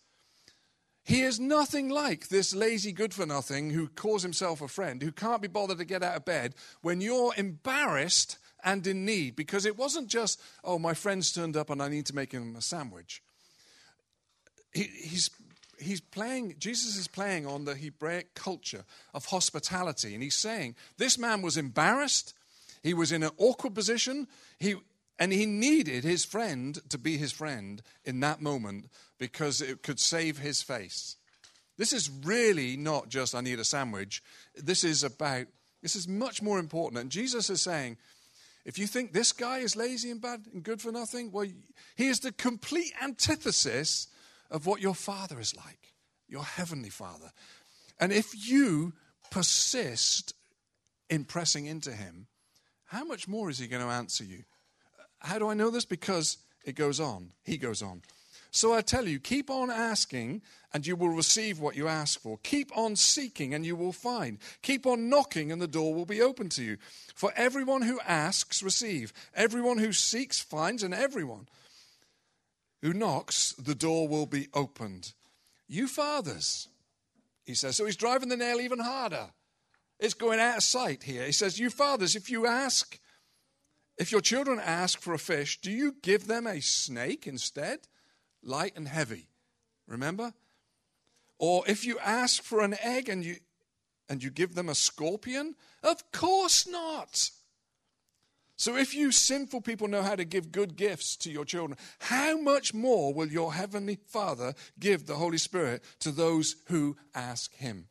He 1.03 1.21
is 1.21 1.39
nothing 1.39 1.89
like 1.89 2.29
this 2.29 2.55
lazy 2.55 2.93
good 2.93 3.13
for 3.13 3.25
nothing 3.25 3.71
who 3.71 3.87
calls 3.87 4.23
himself 4.23 4.61
a 4.61 4.67
friend, 4.67 5.01
who 5.01 5.11
can't 5.11 5.41
be 5.41 5.49
bothered 5.49 5.79
to 5.79 5.85
get 5.85 6.01
out 6.01 6.15
of 6.15 6.25
bed 6.25 6.55
when 6.81 7.01
you're 7.01 7.33
embarrassed 7.35 8.37
and 8.63 8.87
in 8.87 9.03
need. 9.03 9.35
Because 9.35 9.65
it 9.65 9.77
wasn't 9.77 10.07
just, 10.07 10.41
oh, 10.63 10.79
my 10.79 10.93
friend's 10.93 11.31
turned 11.31 11.57
up 11.57 11.69
and 11.69 11.81
I 11.81 11.89
need 11.89 12.05
to 12.05 12.15
make 12.15 12.31
him 12.31 12.55
a 12.55 12.61
sandwich. 12.61 13.21
He, 14.73 14.83
he's 14.83 15.29
he's 15.79 16.01
playing, 16.01 16.55
Jesus 16.57 16.95
is 16.95 17.07
playing 17.07 17.45
on 17.45 17.65
the 17.65 17.75
Hebraic 17.75 18.33
culture 18.33 18.85
of 19.13 19.25
hospitality. 19.25 20.13
And 20.13 20.23
he's 20.23 20.35
saying, 20.35 20.75
this 20.97 21.17
man 21.17 21.41
was 21.41 21.57
embarrassed. 21.57 22.33
He 22.81 22.93
was 22.93 23.11
in 23.11 23.23
an 23.23 23.31
awkward 23.37 23.75
position. 23.75 24.27
He, 24.59 24.75
and 25.19 25.31
he 25.31 25.45
needed 25.45 26.03
his 26.03 26.25
friend 26.25 26.79
to 26.89 26.97
be 26.97 27.17
his 27.17 27.31
friend 27.31 27.81
in 28.03 28.19
that 28.21 28.41
moment 28.41 28.87
because 29.19 29.61
it 29.61 29.83
could 29.83 29.99
save 29.99 30.39
his 30.39 30.61
face. 30.61 31.17
This 31.77 31.93
is 31.93 32.09
really 32.23 32.77
not 32.77 33.09
just, 33.09 33.35
I 33.35 33.41
need 33.41 33.59
a 33.59 33.63
sandwich. 33.63 34.21
This 34.55 34.83
is 34.83 35.03
about, 35.03 35.47
this 35.81 35.95
is 35.95 36.07
much 36.07 36.41
more 36.41 36.59
important. 36.59 37.01
And 37.01 37.09
Jesus 37.09 37.49
is 37.49 37.61
saying, 37.61 37.97
if 38.65 38.79
you 38.79 38.87
think 38.87 39.11
this 39.11 39.31
guy 39.31 39.59
is 39.59 39.75
lazy 39.75 40.09
and 40.09 40.21
bad 40.21 40.45
and 40.53 40.63
good 40.63 40.81
for 40.81 40.91
nothing, 40.91 41.31
well, 41.31 41.47
he 41.95 42.07
is 42.07 42.19
the 42.19 42.31
complete 42.31 42.93
antithesis 43.01 44.07
of 44.49 44.65
what 44.65 44.81
your 44.81 44.95
father 44.95 45.39
is 45.39 45.55
like, 45.55 45.93
your 46.27 46.43
heavenly 46.43 46.89
father. 46.89 47.31
And 47.99 48.11
if 48.11 48.47
you 48.47 48.93
persist 49.31 50.33
in 51.09 51.25
pressing 51.25 51.65
into 51.65 51.91
him, 51.91 52.27
how 52.85 53.03
much 53.03 53.27
more 53.27 53.49
is 53.49 53.57
he 53.57 53.67
going 53.67 53.83
to 53.83 53.89
answer 53.89 54.23
you? 54.23 54.43
How 55.23 55.39
do 55.39 55.47
I 55.47 55.53
know 55.53 55.69
this? 55.69 55.85
Because 55.85 56.37
it 56.65 56.75
goes 56.75 56.99
on. 56.99 57.31
He 57.43 57.57
goes 57.57 57.81
on. 57.81 58.01
So 58.51 58.71
I 58.71 58.81
tell 58.81 59.07
you, 59.07 59.19
keep 59.19 59.49
on 59.49 59.71
asking, 59.71 60.43
and 60.73 60.85
you 60.85 60.95
will 60.95 61.09
receive 61.09 61.59
what 61.59 61.75
you 61.75 61.87
ask 61.87 62.19
for. 62.19 62.37
Keep 62.43 62.77
on 62.77 62.95
seeking, 62.95 63.53
and 63.53 63.65
you 63.65 63.75
will 63.75 63.91
find. 63.91 64.37
Keep 64.61 64.85
on 64.85 65.09
knocking, 65.09 65.51
and 65.51 65.59
the 65.59 65.67
door 65.67 65.95
will 65.95 66.05
be 66.05 66.21
open 66.21 66.49
to 66.49 66.63
you. 66.63 66.77
For 67.15 67.33
everyone 67.35 67.81
who 67.81 67.99
asks, 68.01 68.61
receive. 68.61 69.11
Everyone 69.33 69.79
who 69.79 69.91
seeks, 69.91 70.39
finds, 70.39 70.83
and 70.83 70.93
everyone 70.93 71.47
who 72.83 72.93
knocks, 72.93 73.53
the 73.53 73.73
door 73.73 74.07
will 74.07 74.27
be 74.27 74.49
opened. 74.53 75.13
You 75.67 75.87
fathers, 75.87 76.67
he 77.45 77.55
says. 77.55 77.75
So 77.75 77.85
he's 77.85 77.95
driving 77.95 78.29
the 78.29 78.37
nail 78.37 78.59
even 78.59 78.79
harder. 78.79 79.29
It's 79.99 80.13
going 80.13 80.39
out 80.39 80.57
of 80.57 80.63
sight 80.63 81.01
here. 81.01 81.25
He 81.25 81.31
says, 81.31 81.57
You 81.57 81.71
fathers, 81.71 82.15
if 82.15 82.29
you 82.29 82.45
ask, 82.45 82.99
if 83.97 84.11
your 84.11 84.21
children 84.21 84.59
ask 84.59 84.99
for 84.99 85.13
a 85.13 85.19
fish, 85.19 85.61
do 85.61 85.71
you 85.71 85.95
give 86.01 86.27
them 86.27 86.47
a 86.47 86.61
snake 86.61 87.27
instead? 87.27 87.79
Light 88.41 88.73
and 88.75 88.87
heavy. 88.87 89.27
Remember? 89.87 90.33
Or 91.37 91.63
if 91.67 91.85
you 91.85 91.99
ask 91.99 92.41
for 92.41 92.61
an 92.61 92.75
egg 92.81 93.09
and 93.09 93.23
you 93.23 93.37
and 94.09 94.23
you 94.23 94.29
give 94.29 94.55
them 94.55 94.69
a 94.69 94.75
scorpion? 94.75 95.55
Of 95.81 96.11
course 96.11 96.67
not. 96.67 97.31
So, 98.55 98.77
if 98.77 98.93
you 98.93 99.11
sinful 99.11 99.61
people 99.61 99.87
know 99.87 100.03
how 100.03 100.15
to 100.15 100.25
give 100.25 100.51
good 100.51 100.75
gifts 100.75 101.15
to 101.17 101.31
your 101.31 101.43
children, 101.43 101.77
how 101.99 102.37
much 102.37 102.73
more 102.73 103.13
will 103.13 103.27
your 103.27 103.53
heavenly 103.53 103.97
Father 104.07 104.53
give 104.79 105.05
the 105.05 105.15
Holy 105.15 105.39
Spirit 105.39 105.83
to 105.99 106.11
those 106.11 106.55
who 106.67 106.95
ask 107.15 107.53
Him? 107.55 107.87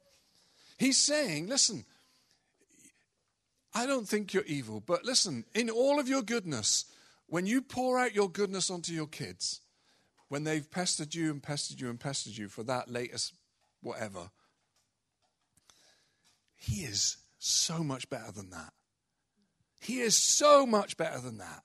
He's 0.78 0.98
saying, 0.98 1.48
listen, 1.48 1.84
I 3.74 3.86
don't 3.86 4.06
think 4.06 4.34
you're 4.34 4.44
evil, 4.44 4.82
but 4.84 5.04
listen, 5.04 5.44
in 5.54 5.70
all 5.70 5.98
of 5.98 6.08
your 6.08 6.22
goodness, 6.22 6.84
when 7.26 7.46
you 7.46 7.62
pour 7.62 7.98
out 7.98 8.14
your 8.14 8.28
goodness 8.28 8.70
onto 8.70 8.92
your 8.92 9.06
kids, 9.06 9.60
when 10.28 10.44
they've 10.44 10.70
pestered 10.70 11.14
you 11.14 11.30
and 11.30 11.42
pestered 11.42 11.80
you 11.80 11.88
and 11.88 11.98
pestered 11.98 12.36
you 12.36 12.48
for 12.48 12.62
that 12.64 12.90
latest 12.90 13.34
whatever, 13.80 14.30
He 16.56 16.82
is 16.82 17.16
so 17.38 17.82
much 17.82 18.08
better 18.10 18.30
than 18.32 18.50
that. 18.50 18.72
He 19.80 20.00
is 20.00 20.16
so 20.16 20.64
much 20.64 20.96
better 20.96 21.20
than 21.20 21.38
that. 21.38 21.62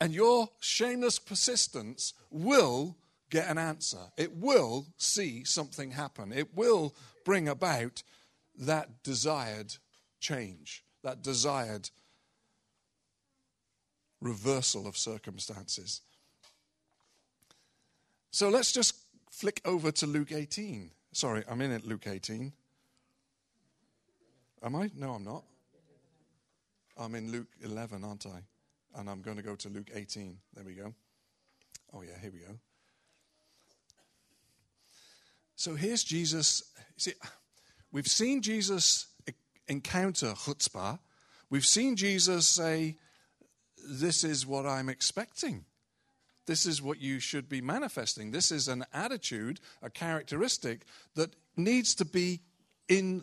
And 0.00 0.12
your 0.12 0.48
shameless 0.60 1.18
persistence 1.18 2.14
will 2.30 2.96
get 3.30 3.48
an 3.48 3.58
answer. 3.58 4.10
It 4.16 4.36
will 4.36 4.86
see 4.96 5.42
something 5.44 5.92
happen. 5.92 6.32
It 6.32 6.54
will 6.54 6.94
bring 7.24 7.48
about 7.48 8.02
that 8.58 9.02
desired 9.02 9.74
change, 10.20 10.84
that 11.02 11.22
desired 11.22 11.90
reversal 14.20 14.86
of 14.86 14.96
circumstances. 14.96 16.00
So 18.30 18.48
let's 18.48 18.72
just 18.72 18.94
flick 19.30 19.60
over 19.64 19.90
to 19.92 20.06
Luke 20.06 20.32
18. 20.32 20.90
Sorry, 21.12 21.44
I'm 21.48 21.60
in 21.60 21.72
it, 21.72 21.84
Luke 21.84 22.06
18. 22.06 22.52
Am 24.62 24.76
I? 24.76 24.90
No, 24.96 25.12
I'm 25.12 25.24
not. 25.24 25.44
I'm 26.96 27.14
in 27.14 27.32
Luke 27.32 27.48
11, 27.62 28.04
aren't 28.04 28.26
I? 28.26 28.38
And 28.98 29.10
I'm 29.10 29.22
going 29.22 29.36
to 29.36 29.42
go 29.42 29.56
to 29.56 29.68
Luke 29.68 29.90
18. 29.92 30.36
There 30.54 30.64
we 30.64 30.74
go. 30.74 30.94
Oh, 31.92 32.02
yeah, 32.02 32.18
here 32.20 32.30
we 32.32 32.38
go. 32.38 32.58
So 35.56 35.74
here's 35.74 36.04
Jesus. 36.04 36.62
See, 36.96 37.12
we've 37.90 38.06
seen 38.06 38.40
Jesus 38.40 39.06
encounter 39.68 40.32
chutzpah. 40.32 40.98
We've 41.50 41.66
seen 41.66 41.96
Jesus 41.96 42.46
say, 42.46 42.96
This 43.88 44.24
is 44.24 44.46
what 44.46 44.66
I'm 44.66 44.88
expecting. 44.88 45.64
This 46.46 46.66
is 46.66 46.82
what 46.82 47.00
you 47.00 47.20
should 47.20 47.48
be 47.48 47.60
manifesting. 47.60 48.30
This 48.30 48.50
is 48.50 48.66
an 48.68 48.84
attitude, 48.92 49.60
a 49.80 49.90
characteristic 49.90 50.84
that 51.14 51.36
needs 51.56 51.94
to 51.96 52.04
be 52.04 52.40
in 52.88 53.22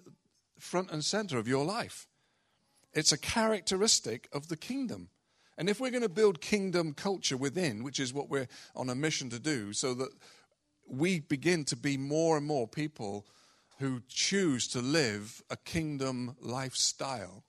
front 0.58 0.92
and 0.92 1.04
center 1.04 1.38
of 1.38 1.48
your 1.48 1.66
life. 1.66 2.08
It's 2.94 3.12
a 3.12 3.18
characteristic 3.18 4.30
of 4.32 4.48
the 4.48 4.58
kingdom. 4.58 5.10
And 5.58 5.70
if 5.70 5.80
we're 5.80 5.92
going 5.92 6.04
to 6.04 6.10
build 6.10 6.40
kingdom 6.40 6.94
culture 6.94 7.36
within, 7.36 7.84
which 7.84 8.00
is 8.00 8.14
what 8.14 8.30
we're 8.30 8.48
on 8.76 8.90
a 8.90 8.96
mission 8.96 9.30
to 9.32 9.40
do, 9.40 9.74
so 9.74 9.94
that 9.96 10.10
we 10.88 11.20
begin 11.20 11.66
to 11.66 11.76
be 11.76 11.98
more 11.98 12.38
and 12.38 12.46
more 12.46 12.68
people 12.68 13.28
who 13.80 14.02
choose 14.10 14.68
to 14.68 14.82
live 14.82 15.42
a 15.50 15.56
kingdom 15.58 16.36
lifestyle, 16.42 17.44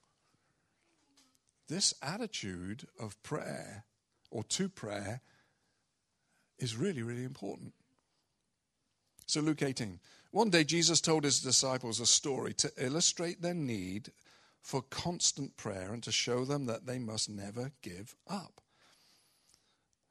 this 1.67 1.93
attitude 2.01 2.87
of 2.99 3.21
prayer 3.21 3.85
or 4.29 4.43
to 4.45 4.69
prayer 4.69 5.21
is 6.57 6.75
really, 6.75 7.03
really 7.03 7.23
important. 7.23 7.73
So, 9.25 9.41
Luke 9.41 9.61
18. 9.61 9.99
One 10.31 10.49
day, 10.49 10.63
Jesus 10.63 11.01
told 11.01 11.25
his 11.25 11.41
disciples 11.41 11.99
a 11.99 12.05
story 12.05 12.53
to 12.55 12.71
illustrate 12.77 13.41
their 13.41 13.53
need 13.53 14.11
for 14.61 14.81
constant 14.81 15.57
prayer 15.57 15.91
and 15.91 16.01
to 16.03 16.11
show 16.11 16.45
them 16.45 16.65
that 16.67 16.85
they 16.85 16.99
must 16.99 17.29
never 17.29 17.71
give 17.81 18.15
up. 18.29 18.61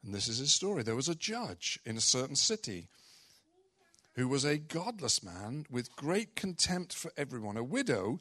And 0.04 0.14
this 0.14 0.28
is 0.28 0.38
his 0.38 0.52
story. 0.52 0.83
There 0.83 0.96
was 0.96 1.09
a 1.09 1.14
judge 1.14 1.78
in 1.87 1.96
a 1.96 2.02
certain 2.02 2.37
city 2.37 2.88
who 4.14 4.28
was 4.28 4.44
a 4.44 4.58
godless 4.58 5.22
man 5.22 5.66
with 5.70 5.94
great 5.96 6.36
contempt 6.36 6.94
for 6.94 7.12
everyone. 7.16 7.56
A 7.56 7.64
widow 7.64 8.20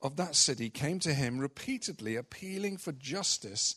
of 0.00 0.16
that 0.16 0.34
city 0.34 0.70
came 0.70 0.98
to 1.00 1.14
him 1.14 1.38
repeatedly 1.38 2.16
appealing 2.16 2.76
for 2.76 2.92
justice 2.92 3.76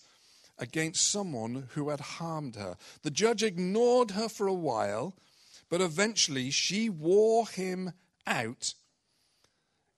against 0.58 1.10
someone 1.10 1.70
who 1.74 1.90
had 1.90 2.00
harmed 2.02 2.56
her. 2.56 2.76
The 3.02 3.12
judge 3.12 3.44
ignored 3.44 4.12
her 4.12 4.30
for 4.30 4.48
a 4.48 4.54
while 4.54 5.16
but 5.70 5.82
eventually 5.82 6.50
she 6.50 6.90
wore 6.90 7.48
him 7.48 7.94
out. 8.28 8.74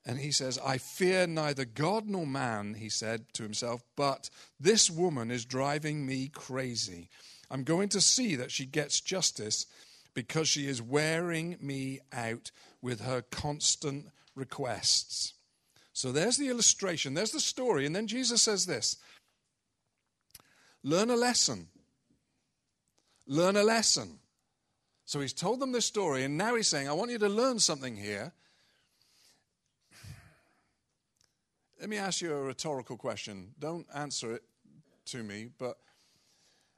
And 0.05 0.19
he 0.19 0.31
says, 0.31 0.59
I 0.65 0.77
fear 0.77 1.27
neither 1.27 1.63
God 1.63 2.07
nor 2.07 2.27
man, 2.27 2.73
he 2.73 2.89
said 2.89 3.25
to 3.33 3.43
himself, 3.43 3.83
but 3.95 4.29
this 4.59 4.89
woman 4.89 5.31
is 5.31 5.45
driving 5.45 6.05
me 6.05 6.27
crazy. 6.27 7.09
I'm 7.49 7.63
going 7.63 7.89
to 7.89 8.01
see 8.01 8.35
that 8.35 8.51
she 8.51 8.65
gets 8.65 8.99
justice 8.99 9.65
because 10.13 10.47
she 10.47 10.67
is 10.67 10.81
wearing 10.81 11.57
me 11.61 11.99
out 12.11 12.51
with 12.81 13.01
her 13.01 13.21
constant 13.21 14.07
requests. 14.35 15.33
So 15.93 16.11
there's 16.11 16.37
the 16.37 16.49
illustration, 16.49 17.13
there's 17.13 17.31
the 17.31 17.39
story. 17.39 17.85
And 17.85 17.95
then 17.95 18.07
Jesus 18.07 18.41
says 18.41 18.65
this 18.65 18.97
Learn 20.83 21.09
a 21.09 21.15
lesson. 21.15 21.67
Learn 23.27 23.55
a 23.55 23.63
lesson. 23.63 24.19
So 25.05 25.19
he's 25.19 25.33
told 25.33 25.59
them 25.59 25.71
this 25.73 25.85
story, 25.85 26.23
and 26.23 26.37
now 26.37 26.55
he's 26.55 26.67
saying, 26.67 26.87
I 26.87 26.93
want 26.93 27.11
you 27.11 27.17
to 27.19 27.29
learn 27.29 27.59
something 27.59 27.95
here. 27.95 28.31
Let 31.79 31.89
me 31.89 31.97
ask 31.97 32.21
you 32.21 32.33
a 32.33 32.41
rhetorical 32.41 32.95
question. 32.95 33.53
Don't 33.59 33.87
answer 33.93 34.35
it 34.35 34.43
to 35.07 35.23
me, 35.23 35.49
but 35.57 35.77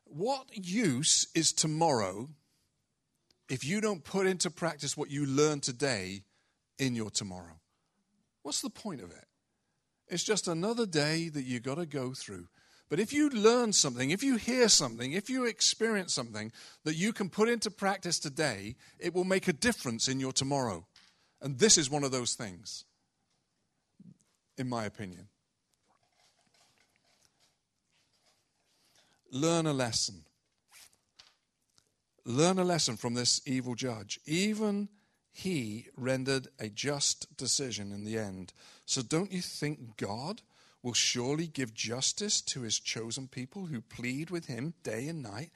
what 0.05 0.47
use 0.53 1.27
is 1.35 1.51
tomorrow 1.53 2.29
if 3.53 3.63
you 3.63 3.79
don't 3.79 4.03
put 4.03 4.25
into 4.25 4.49
practice 4.49 4.97
what 4.97 5.11
you 5.11 5.27
learn 5.27 5.59
today 5.59 6.23
in 6.79 6.95
your 6.95 7.11
tomorrow? 7.11 7.59
What's 8.41 8.61
the 8.61 8.69
point 8.71 8.99
of 8.99 9.11
it? 9.11 9.25
It's 10.07 10.23
just 10.23 10.47
another 10.47 10.87
day 10.87 11.29
that 11.29 11.43
you 11.43 11.59
got 11.59 11.75
to 11.75 11.85
go 11.85 12.15
through. 12.15 12.47
But 12.89 12.99
if 12.99 13.13
you 13.13 13.29
learn 13.29 13.71
something, 13.71 14.09
if 14.09 14.23
you 14.23 14.37
hear 14.37 14.67
something, 14.69 15.13
if 15.13 15.29
you 15.29 15.45
experience 15.45 16.15
something 16.15 16.51
that 16.83 16.95
you 16.95 17.13
can 17.13 17.29
put 17.29 17.47
into 17.47 17.69
practice 17.69 18.17
today, 18.17 18.75
it 18.97 19.13
will 19.13 19.23
make 19.23 19.47
a 19.47 19.53
difference 19.53 20.07
in 20.07 20.19
your 20.19 20.31
tomorrow. 20.31 20.87
And 21.39 21.59
this 21.59 21.77
is 21.77 21.91
one 21.91 22.03
of 22.03 22.11
those 22.11 22.33
things, 22.33 22.85
in 24.57 24.67
my 24.67 24.85
opinion. 24.85 25.27
Learn 29.31 29.67
a 29.67 29.73
lesson. 29.73 30.23
Learn 32.25 32.59
a 32.59 32.63
lesson 32.63 32.97
from 32.97 33.13
this 33.13 33.41
evil 33.45 33.75
judge. 33.75 34.19
Even 34.25 34.89
he 35.31 35.87
rendered 35.97 36.47
a 36.59 36.69
just 36.69 37.35
decision 37.35 37.91
in 37.91 38.05
the 38.05 38.17
end. 38.17 38.53
So 38.85 39.01
don't 39.01 39.31
you 39.31 39.41
think 39.41 39.97
God? 39.97 40.41
will 40.83 40.93
surely 40.93 41.47
give 41.47 41.73
justice 41.73 42.41
to 42.41 42.61
his 42.61 42.77
chosen 42.77 43.27
people 43.27 43.65
who 43.65 43.81
plead 43.81 44.29
with 44.29 44.45
him 44.45 44.73
day 44.83 45.07
and 45.07 45.23
night. 45.23 45.49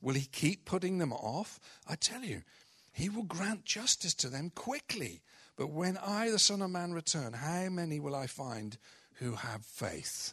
Will 0.00 0.14
he 0.14 0.24
keep 0.24 0.64
putting 0.64 0.98
them 0.98 1.12
off? 1.12 1.60
I 1.86 1.94
tell 1.94 2.24
you, 2.24 2.42
he 2.90 3.10
will 3.10 3.24
grant 3.24 3.66
justice 3.66 4.14
to 4.14 4.28
them 4.28 4.50
quickly. 4.54 5.20
But 5.56 5.70
when 5.70 5.98
I, 5.98 6.30
the 6.30 6.38
Son 6.38 6.62
of 6.62 6.70
Man, 6.70 6.92
return, 6.92 7.34
how 7.34 7.68
many 7.68 8.00
will 8.00 8.16
I 8.16 8.26
find 8.26 8.78
who 9.16 9.34
have 9.34 9.64
faith? 9.64 10.32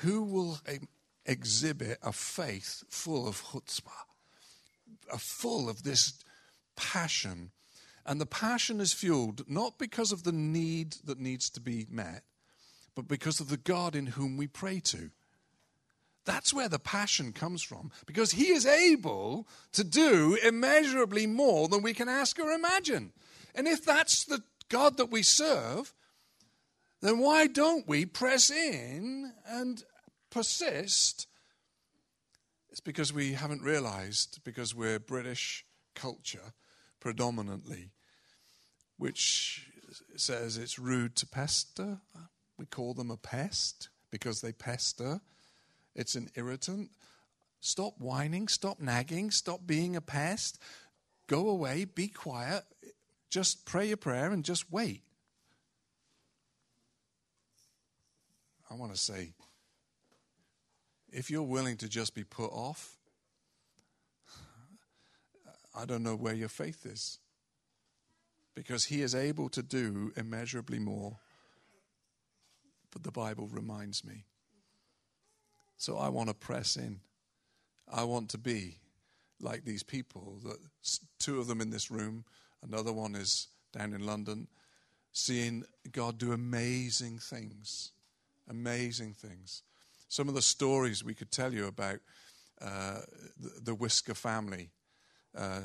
Who 0.00 0.22
will 0.22 0.58
um, 0.68 0.88
exhibit 1.24 1.98
a 2.02 2.12
faith 2.12 2.84
full 2.90 3.26
of 3.26 3.42
chutzpah, 3.42 4.04
full 5.18 5.68
of 5.68 5.82
this 5.82 6.14
passion? 6.76 7.50
And 8.06 8.20
the 8.20 8.26
passion 8.26 8.80
is 8.80 8.92
fueled 8.92 9.48
not 9.48 9.78
because 9.78 10.12
of 10.12 10.24
the 10.24 10.32
need 10.32 10.96
that 11.04 11.18
needs 11.18 11.48
to 11.50 11.60
be 11.60 11.86
met, 11.90 12.22
but 12.94 13.08
because 13.08 13.40
of 13.40 13.48
the 13.48 13.56
God 13.56 13.96
in 13.96 14.06
whom 14.06 14.36
we 14.36 14.46
pray 14.46 14.80
to. 14.80 15.10
That's 16.24 16.54
where 16.54 16.68
the 16.68 16.78
passion 16.78 17.32
comes 17.32 17.62
from, 17.62 17.90
because 18.06 18.32
He 18.32 18.48
is 18.48 18.66
able 18.66 19.46
to 19.72 19.84
do 19.84 20.38
immeasurably 20.42 21.26
more 21.26 21.68
than 21.68 21.82
we 21.82 21.92
can 21.92 22.08
ask 22.08 22.38
or 22.38 22.50
imagine. 22.50 23.12
And 23.54 23.68
if 23.68 23.84
that's 23.84 24.24
the 24.24 24.42
God 24.68 24.96
that 24.96 25.10
we 25.10 25.22
serve, 25.22 25.92
then 27.00 27.18
why 27.18 27.46
don't 27.46 27.86
we 27.86 28.06
press 28.06 28.50
in 28.50 29.32
and 29.46 29.84
persist? 30.30 31.26
It's 32.74 32.80
because 32.80 33.12
we 33.12 33.34
haven't 33.34 33.62
realized, 33.62 34.40
because 34.42 34.74
we're 34.74 34.98
British 34.98 35.64
culture 35.94 36.54
predominantly, 36.98 37.92
which 38.98 39.70
says 40.16 40.56
it's 40.56 40.76
rude 40.76 41.14
to 41.14 41.26
pester. 41.28 42.00
We 42.58 42.66
call 42.66 42.92
them 42.92 43.12
a 43.12 43.16
pest 43.16 43.90
because 44.10 44.40
they 44.40 44.50
pester. 44.50 45.20
It's 45.94 46.16
an 46.16 46.30
irritant. 46.34 46.90
Stop 47.60 48.00
whining, 48.00 48.48
stop 48.48 48.80
nagging, 48.80 49.30
stop 49.30 49.60
being 49.64 49.94
a 49.94 50.00
pest. 50.00 50.58
Go 51.28 51.50
away, 51.50 51.84
be 51.84 52.08
quiet, 52.08 52.64
just 53.30 53.66
pray 53.66 53.86
your 53.86 53.98
prayer 53.98 54.32
and 54.32 54.44
just 54.44 54.72
wait. 54.72 55.04
I 58.68 58.74
want 58.74 58.92
to 58.92 58.98
say, 58.98 59.30
if 61.14 61.30
you're 61.30 61.42
willing 61.42 61.76
to 61.76 61.88
just 61.88 62.14
be 62.14 62.24
put 62.24 62.50
off, 62.50 62.96
I 65.74 65.84
don't 65.84 66.02
know 66.02 66.16
where 66.16 66.34
your 66.34 66.48
faith 66.48 66.84
is. 66.84 67.18
Because 68.54 68.84
he 68.84 69.00
is 69.00 69.14
able 69.14 69.48
to 69.50 69.62
do 69.62 70.12
immeasurably 70.16 70.78
more. 70.78 71.18
But 72.92 73.02
the 73.02 73.10
Bible 73.10 73.48
reminds 73.48 74.04
me. 74.04 74.24
So 75.76 75.98
I 75.98 76.08
want 76.08 76.28
to 76.28 76.34
press 76.34 76.76
in. 76.76 77.00
I 77.92 78.04
want 78.04 78.30
to 78.30 78.38
be 78.38 78.78
like 79.40 79.64
these 79.64 79.82
people. 79.82 80.38
That 80.44 80.58
two 81.18 81.40
of 81.40 81.46
them 81.46 81.60
in 81.60 81.70
this 81.70 81.90
room, 81.90 82.24
another 82.62 82.92
one 82.92 83.14
is 83.14 83.48
down 83.72 83.92
in 83.92 84.06
London, 84.06 84.48
seeing 85.12 85.64
God 85.90 86.18
do 86.18 86.32
amazing 86.32 87.18
things. 87.18 87.92
Amazing 88.48 89.14
things. 89.14 89.62
Some 90.14 90.28
of 90.28 90.36
the 90.36 90.42
stories 90.42 91.02
we 91.02 91.12
could 91.12 91.32
tell 91.32 91.52
you 91.52 91.66
about 91.66 91.98
uh, 92.62 93.00
the, 93.36 93.50
the, 93.64 93.74
Whisker 93.74 94.14
family. 94.14 94.70
Uh, 95.36 95.62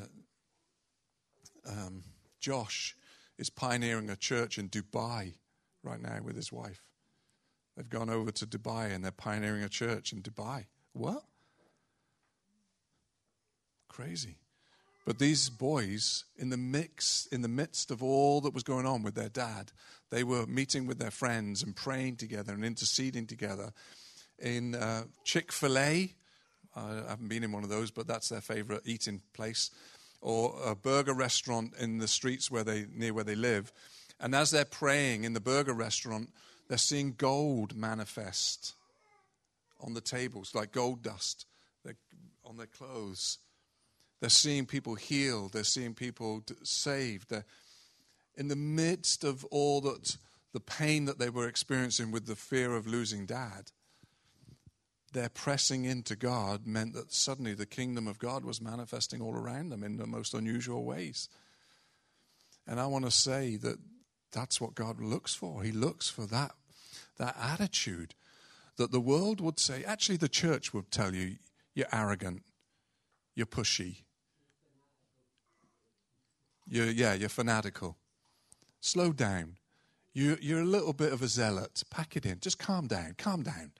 um, 1.64 2.02
Josh 2.40 2.96
is 3.38 3.48
pioneering 3.48 4.10
a 4.10 4.16
church 4.16 4.58
in 4.58 4.68
Dubai 4.68 5.34
right 5.84 6.02
now 6.02 6.18
with 6.24 6.34
his 6.34 6.50
wife. 6.50 6.82
They've 7.76 7.88
gone 7.88 8.10
over 8.10 8.32
to 8.32 8.44
Dubai 8.44 8.92
and 8.92 9.04
they're 9.04 9.12
pioneering 9.12 9.62
a 9.62 9.68
church 9.68 10.12
in 10.12 10.20
Dubai. 10.20 10.66
What? 10.94 11.22
Crazy. 13.88 14.38
But 15.06 15.20
these 15.20 15.48
boys, 15.48 16.24
in 16.36 16.50
the 16.50 16.56
mix, 16.56 17.28
in 17.30 17.42
the 17.42 17.48
midst 17.48 17.92
of 17.92 18.02
all 18.02 18.40
that 18.40 18.52
was 18.52 18.64
going 18.64 18.84
on 18.84 19.04
with 19.04 19.14
their 19.14 19.28
dad, 19.28 19.70
they 20.10 20.24
were 20.24 20.44
meeting 20.44 20.88
with 20.88 20.98
their 20.98 21.12
friends 21.12 21.62
and 21.62 21.76
praying 21.76 22.16
together 22.16 22.52
and 22.52 22.64
interceding 22.64 23.28
together. 23.28 23.72
In 24.40 24.74
uh, 24.74 25.04
Chick 25.24 25.52
Fil 25.52 25.78
A, 25.78 26.14
I 26.74 26.94
haven't 27.08 27.28
been 27.28 27.44
in 27.44 27.52
one 27.52 27.64
of 27.64 27.68
those, 27.68 27.90
but 27.90 28.06
that's 28.06 28.28
their 28.28 28.40
favorite 28.40 28.82
eating 28.84 29.20
place, 29.32 29.70
or 30.20 30.54
a 30.64 30.74
burger 30.74 31.14
restaurant 31.14 31.74
in 31.78 31.98
the 31.98 32.08
streets 32.08 32.50
where 32.50 32.64
they 32.64 32.86
near 32.94 33.12
where 33.12 33.24
they 33.24 33.34
live. 33.34 33.72
And 34.18 34.34
as 34.34 34.50
they're 34.50 34.64
praying 34.64 35.24
in 35.24 35.32
the 35.32 35.40
burger 35.40 35.72
restaurant, 35.74 36.30
they're 36.68 36.78
seeing 36.78 37.14
gold 37.16 37.74
manifest 37.74 38.74
on 39.80 39.94
the 39.94 40.00
tables, 40.00 40.54
like 40.54 40.72
gold 40.72 41.02
dust 41.02 41.46
on 42.44 42.56
their 42.56 42.66
clothes. 42.66 43.38
They're 44.20 44.28
seeing 44.28 44.66
people 44.66 44.96
healed. 44.96 45.52
They're 45.52 45.64
seeing 45.64 45.94
people 45.94 46.42
saved. 46.62 47.30
They're 47.30 47.46
in 48.36 48.48
the 48.48 48.56
midst 48.56 49.24
of 49.24 49.44
all 49.46 49.80
that 49.82 50.16
the 50.52 50.60
pain 50.60 51.04
that 51.04 51.18
they 51.18 51.30
were 51.30 51.46
experiencing 51.46 52.10
with 52.10 52.26
the 52.26 52.36
fear 52.36 52.74
of 52.74 52.86
losing 52.86 53.24
dad. 53.24 53.70
Their 55.12 55.28
pressing 55.28 55.84
into 55.84 56.14
God 56.14 56.66
meant 56.66 56.94
that 56.94 57.12
suddenly 57.12 57.54
the 57.54 57.66
kingdom 57.66 58.06
of 58.06 58.18
God 58.18 58.44
was 58.44 58.60
manifesting 58.60 59.20
all 59.20 59.34
around 59.34 59.70
them 59.70 59.82
in 59.82 59.96
the 59.96 60.06
most 60.06 60.34
unusual 60.34 60.84
ways. 60.84 61.28
And 62.66 62.78
I 62.78 62.86
want 62.86 63.04
to 63.04 63.10
say 63.10 63.56
that 63.56 63.78
that's 64.30 64.60
what 64.60 64.76
God 64.76 65.00
looks 65.00 65.34
for. 65.34 65.62
He 65.62 65.72
looks 65.72 66.08
for 66.08 66.26
that, 66.26 66.52
that 67.18 67.36
attitude 67.40 68.14
that 68.76 68.92
the 68.92 69.00
world 69.00 69.40
would 69.40 69.58
say, 69.58 69.82
actually, 69.84 70.16
the 70.16 70.28
church 70.28 70.72
would 70.72 70.90
tell 70.90 71.14
you, 71.14 71.36
you're 71.74 71.86
arrogant, 71.92 72.42
you're 73.34 73.46
pushy, 73.46 74.02
you're, 76.68 76.86
yeah, 76.86 77.14
you're 77.14 77.28
fanatical. 77.28 77.96
Slow 78.80 79.12
down. 79.12 79.56
You, 80.12 80.38
you're 80.40 80.60
a 80.60 80.64
little 80.64 80.92
bit 80.92 81.12
of 81.12 81.20
a 81.20 81.28
zealot. 81.28 81.82
Pack 81.90 82.16
it 82.16 82.24
in. 82.24 82.38
Just 82.40 82.58
calm 82.58 82.86
down. 82.86 83.14
Calm 83.18 83.42
down. 83.42 83.72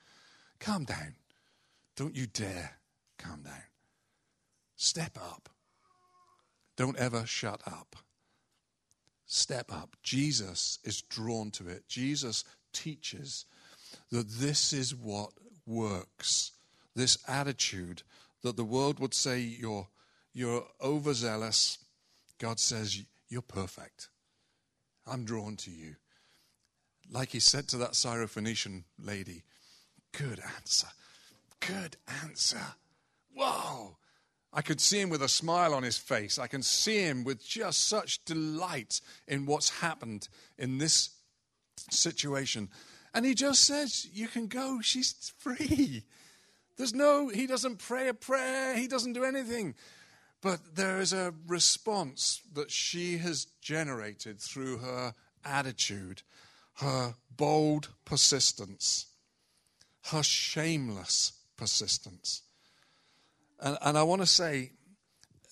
Calm 0.59 0.85
down. 0.85 1.15
Don't 2.01 2.17
you 2.17 2.27
dare 2.27 2.79
calm 3.19 3.43
down. 3.43 3.63
Step 4.75 5.19
up. 5.19 5.51
Don't 6.75 6.97
ever 6.97 7.27
shut 7.27 7.61
up. 7.67 7.95
Step 9.27 9.71
up. 9.71 9.97
Jesus 10.03 10.79
is 10.83 11.03
drawn 11.03 11.51
to 11.51 11.69
it. 11.69 11.87
Jesus 11.89 12.43
teaches 12.73 13.45
that 14.11 14.31
this 14.31 14.73
is 14.73 14.95
what 14.95 15.33
works. 15.67 16.53
This 16.97 17.19
attitude 17.29 18.03
that 18.45 18.57
the 18.57 18.65
world 18.65 18.99
would 18.99 19.13
say 19.13 19.39
you're, 19.41 19.89
you're 20.33 20.65
overzealous, 20.83 21.77
God 22.39 22.59
says, 22.59 22.99
You're 23.29 23.43
perfect. 23.43 24.09
I'm 25.07 25.27
drawn 25.27 25.55
to 25.57 25.71
you. 25.71 25.97
Like 27.11 27.29
he 27.29 27.41
said 27.41 27.69
to 27.69 27.77
that 27.77 27.93
Syrophoenician 27.93 28.85
lady, 28.99 29.43
Good 30.13 30.41
answer. 30.57 30.89
Good 31.61 31.97
answer. 32.25 32.63
Whoa. 33.35 33.97
I 34.53 34.63
could 34.63 34.81
see 34.81 35.01
him 35.01 35.11
with 35.11 35.23
a 35.23 35.29
smile 35.29 35.73
on 35.73 35.85
his 35.85 35.97
face. 35.97 36.39
I 36.39 36.49
can 36.49 36.63
see 36.63 37.03
him 37.03 37.23
with 37.23 37.47
just 37.47 37.87
such 37.87 38.25
delight 38.25 39.01
in 39.29 39.47
what's 39.47 39.81
happened 39.81 40.29
in 40.59 40.79
this 40.79 41.11
situation. 41.91 42.69
And 43.15 43.25
he 43.25 43.35
just 43.35 43.65
says, 43.65 44.09
You 44.13 44.27
can 44.27 44.49
go. 44.49 44.81
She's 44.81 45.33
free. 45.39 46.05
There's 46.77 46.95
no, 46.95 47.29
he 47.29 47.47
doesn't 47.47 47.77
pray 47.77 48.09
a 48.09 48.15
prayer, 48.15 48.75
he 48.75 48.89
doesn't 48.89 49.13
do 49.13 49.25
anything. 49.25 49.75
But 50.41 50.77
there 50.77 50.99
is 50.99 51.13
a 51.13 51.35
response 51.47 52.41
that 52.55 52.71
she 52.71 53.19
has 53.19 53.45
generated 53.61 54.41
through 54.41 54.79
her 54.79 55.15
attitude, 55.45 56.23
her 56.77 57.17
bold 57.37 57.91
persistence, 58.07 59.09
her 60.07 60.23
shameless 60.23 61.33
persistence. 61.61 62.43
And, 63.61 63.79
and 63.83 63.97
I 63.97 64.03
want 64.03 64.23
to 64.23 64.27
say, 64.27 64.73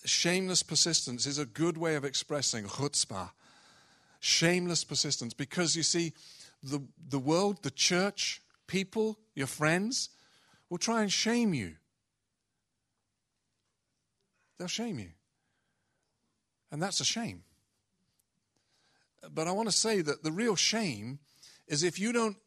shameless 0.03 0.63
persistence 0.63 1.25
is 1.25 1.39
a 1.39 1.45
good 1.45 1.77
way 1.77 1.95
of 1.95 2.03
expressing 2.03 2.65
chutzpah. 2.65 3.29
Shameless 4.19 4.83
persistence, 4.83 5.33
because 5.33 5.77
you 5.77 5.83
see, 5.83 6.11
the, 6.61 6.81
the 7.07 7.19
world, 7.19 7.63
the 7.63 7.71
church, 7.71 8.41
people, 8.67 9.17
your 9.33 9.47
friends 9.47 10.09
will 10.69 10.77
try 10.77 11.01
and 11.01 11.11
shame 11.11 11.53
you 11.53 11.75
they'll 14.59 14.67
shame 14.67 14.99
you. 14.99 15.09
And 16.71 16.83
that's 16.83 16.99
a 16.99 17.05
shame. 17.05 17.43
But 19.31 19.47
I 19.47 19.51
want 19.51 19.69
to 19.69 19.75
say 19.75 20.01
that 20.01 20.23
the 20.23 20.31
real 20.31 20.55
shame 20.55 21.19
is 21.67 21.81
if 21.81 21.97
you 21.97 22.11
don't 22.11 22.37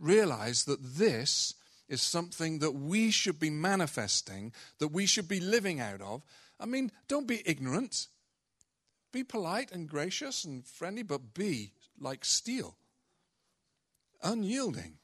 realize 0.00 0.64
that 0.64 0.82
this 0.82 1.54
is 1.88 2.02
something 2.02 2.58
that 2.58 2.72
we 2.72 3.10
should 3.10 3.38
be 3.38 3.50
manifesting, 3.50 4.52
that 4.78 4.88
we 4.88 5.06
should 5.06 5.28
be 5.28 5.40
living 5.40 5.80
out 5.80 6.00
of. 6.00 6.22
I 6.60 6.66
mean, 6.66 6.92
don't 7.08 7.26
be 7.26 7.42
ignorant. 7.46 8.08
Be 9.12 9.24
polite 9.24 9.72
and 9.72 9.88
gracious 9.88 10.44
and 10.44 10.66
friendly, 10.66 11.02
but 11.02 11.32
be 11.32 11.72
like 11.98 12.24
steel, 12.24 12.76
unyielding, 14.22 14.98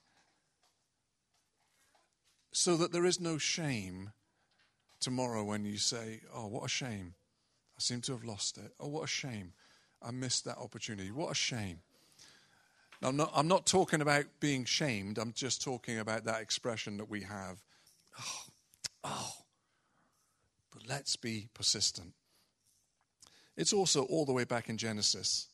so 2.52 2.76
that 2.76 2.92
there 2.92 3.06
is 3.06 3.18
no 3.18 3.38
shame 3.38 4.12
tomorrow 5.00 5.42
when 5.42 5.64
you 5.64 5.78
say, 5.78 6.20
Oh, 6.32 6.46
what 6.48 6.64
a 6.64 6.68
shame. 6.68 7.14
I 7.76 7.80
seem 7.80 8.00
to 8.02 8.12
have 8.12 8.24
lost 8.24 8.58
it. 8.58 8.72
Oh, 8.78 8.88
what 8.88 9.04
a 9.04 9.08
shame. 9.08 9.52
I 10.00 10.10
missed 10.10 10.44
that 10.44 10.58
opportunity. 10.58 11.10
What 11.10 11.32
a 11.32 11.34
shame. 11.34 11.80
I'm 13.04 13.16
not, 13.16 13.30
I'm 13.34 13.48
not 13.48 13.66
talking 13.66 14.00
about 14.00 14.24
being 14.40 14.64
shamed. 14.64 15.18
I'm 15.18 15.32
just 15.32 15.62
talking 15.62 15.98
about 15.98 16.24
that 16.24 16.40
expression 16.40 16.96
that 16.96 17.10
we 17.10 17.22
have. 17.22 17.62
Oh, 18.18 18.42
oh. 19.04 19.32
But 20.72 20.88
let's 20.88 21.16
be 21.16 21.48
persistent. 21.54 22.14
It's 23.56 23.72
also 23.72 24.04
all 24.04 24.24
the 24.24 24.32
way 24.32 24.44
back 24.44 24.68
in 24.68 24.78
Genesis. 24.78 25.48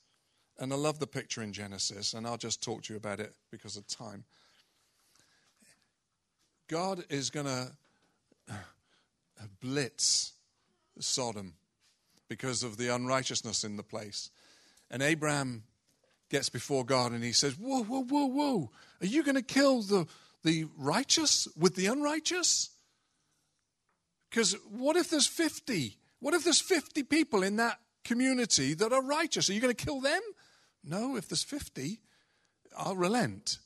And 0.58 0.72
I 0.72 0.76
love 0.76 0.98
the 0.98 1.06
picture 1.06 1.42
in 1.42 1.52
Genesis, 1.52 2.12
and 2.12 2.26
I'll 2.26 2.36
just 2.36 2.62
talk 2.62 2.82
to 2.82 2.92
you 2.92 2.98
about 2.98 3.18
it 3.18 3.32
because 3.50 3.76
of 3.76 3.86
time. 3.86 4.24
God 6.68 7.04
is 7.08 7.30
going 7.30 7.46
to 7.46 7.72
uh, 8.48 8.54
blitz 9.60 10.34
Sodom 10.98 11.54
because 12.28 12.62
of 12.62 12.76
the 12.76 12.94
unrighteousness 12.94 13.64
in 13.64 13.76
the 13.76 13.82
place. 13.82 14.30
And 14.90 15.02
Abraham 15.02 15.64
gets 16.30 16.48
before 16.48 16.84
God 16.84 17.12
and 17.12 17.22
he 17.22 17.32
says, 17.32 17.58
Whoa, 17.58 17.82
whoa, 17.82 18.04
whoa, 18.04 18.26
whoa. 18.26 18.70
Are 19.02 19.06
you 19.06 19.22
going 19.22 19.34
to 19.34 19.42
kill 19.42 19.82
the, 19.82 20.06
the 20.42 20.66
righteous 20.78 21.48
with 21.56 21.74
the 21.74 21.86
unrighteous? 21.86 22.70
Because 24.30 24.56
what 24.70 24.96
if 24.96 25.10
there's 25.10 25.26
50? 25.26 25.96
What 26.20 26.34
if 26.34 26.44
there's 26.44 26.60
50 26.60 27.02
people 27.04 27.42
in 27.42 27.56
that 27.56 27.78
community 28.04 28.74
that 28.74 28.92
are 28.92 29.02
righteous? 29.02 29.50
Are 29.50 29.52
you 29.52 29.60
going 29.60 29.74
to 29.74 29.84
kill 29.84 30.00
them? 30.00 30.20
No, 30.84 31.16
if 31.16 31.28
there's 31.28 31.42
50, 31.42 32.00
I'll 32.78 32.96
relent. 32.96 33.58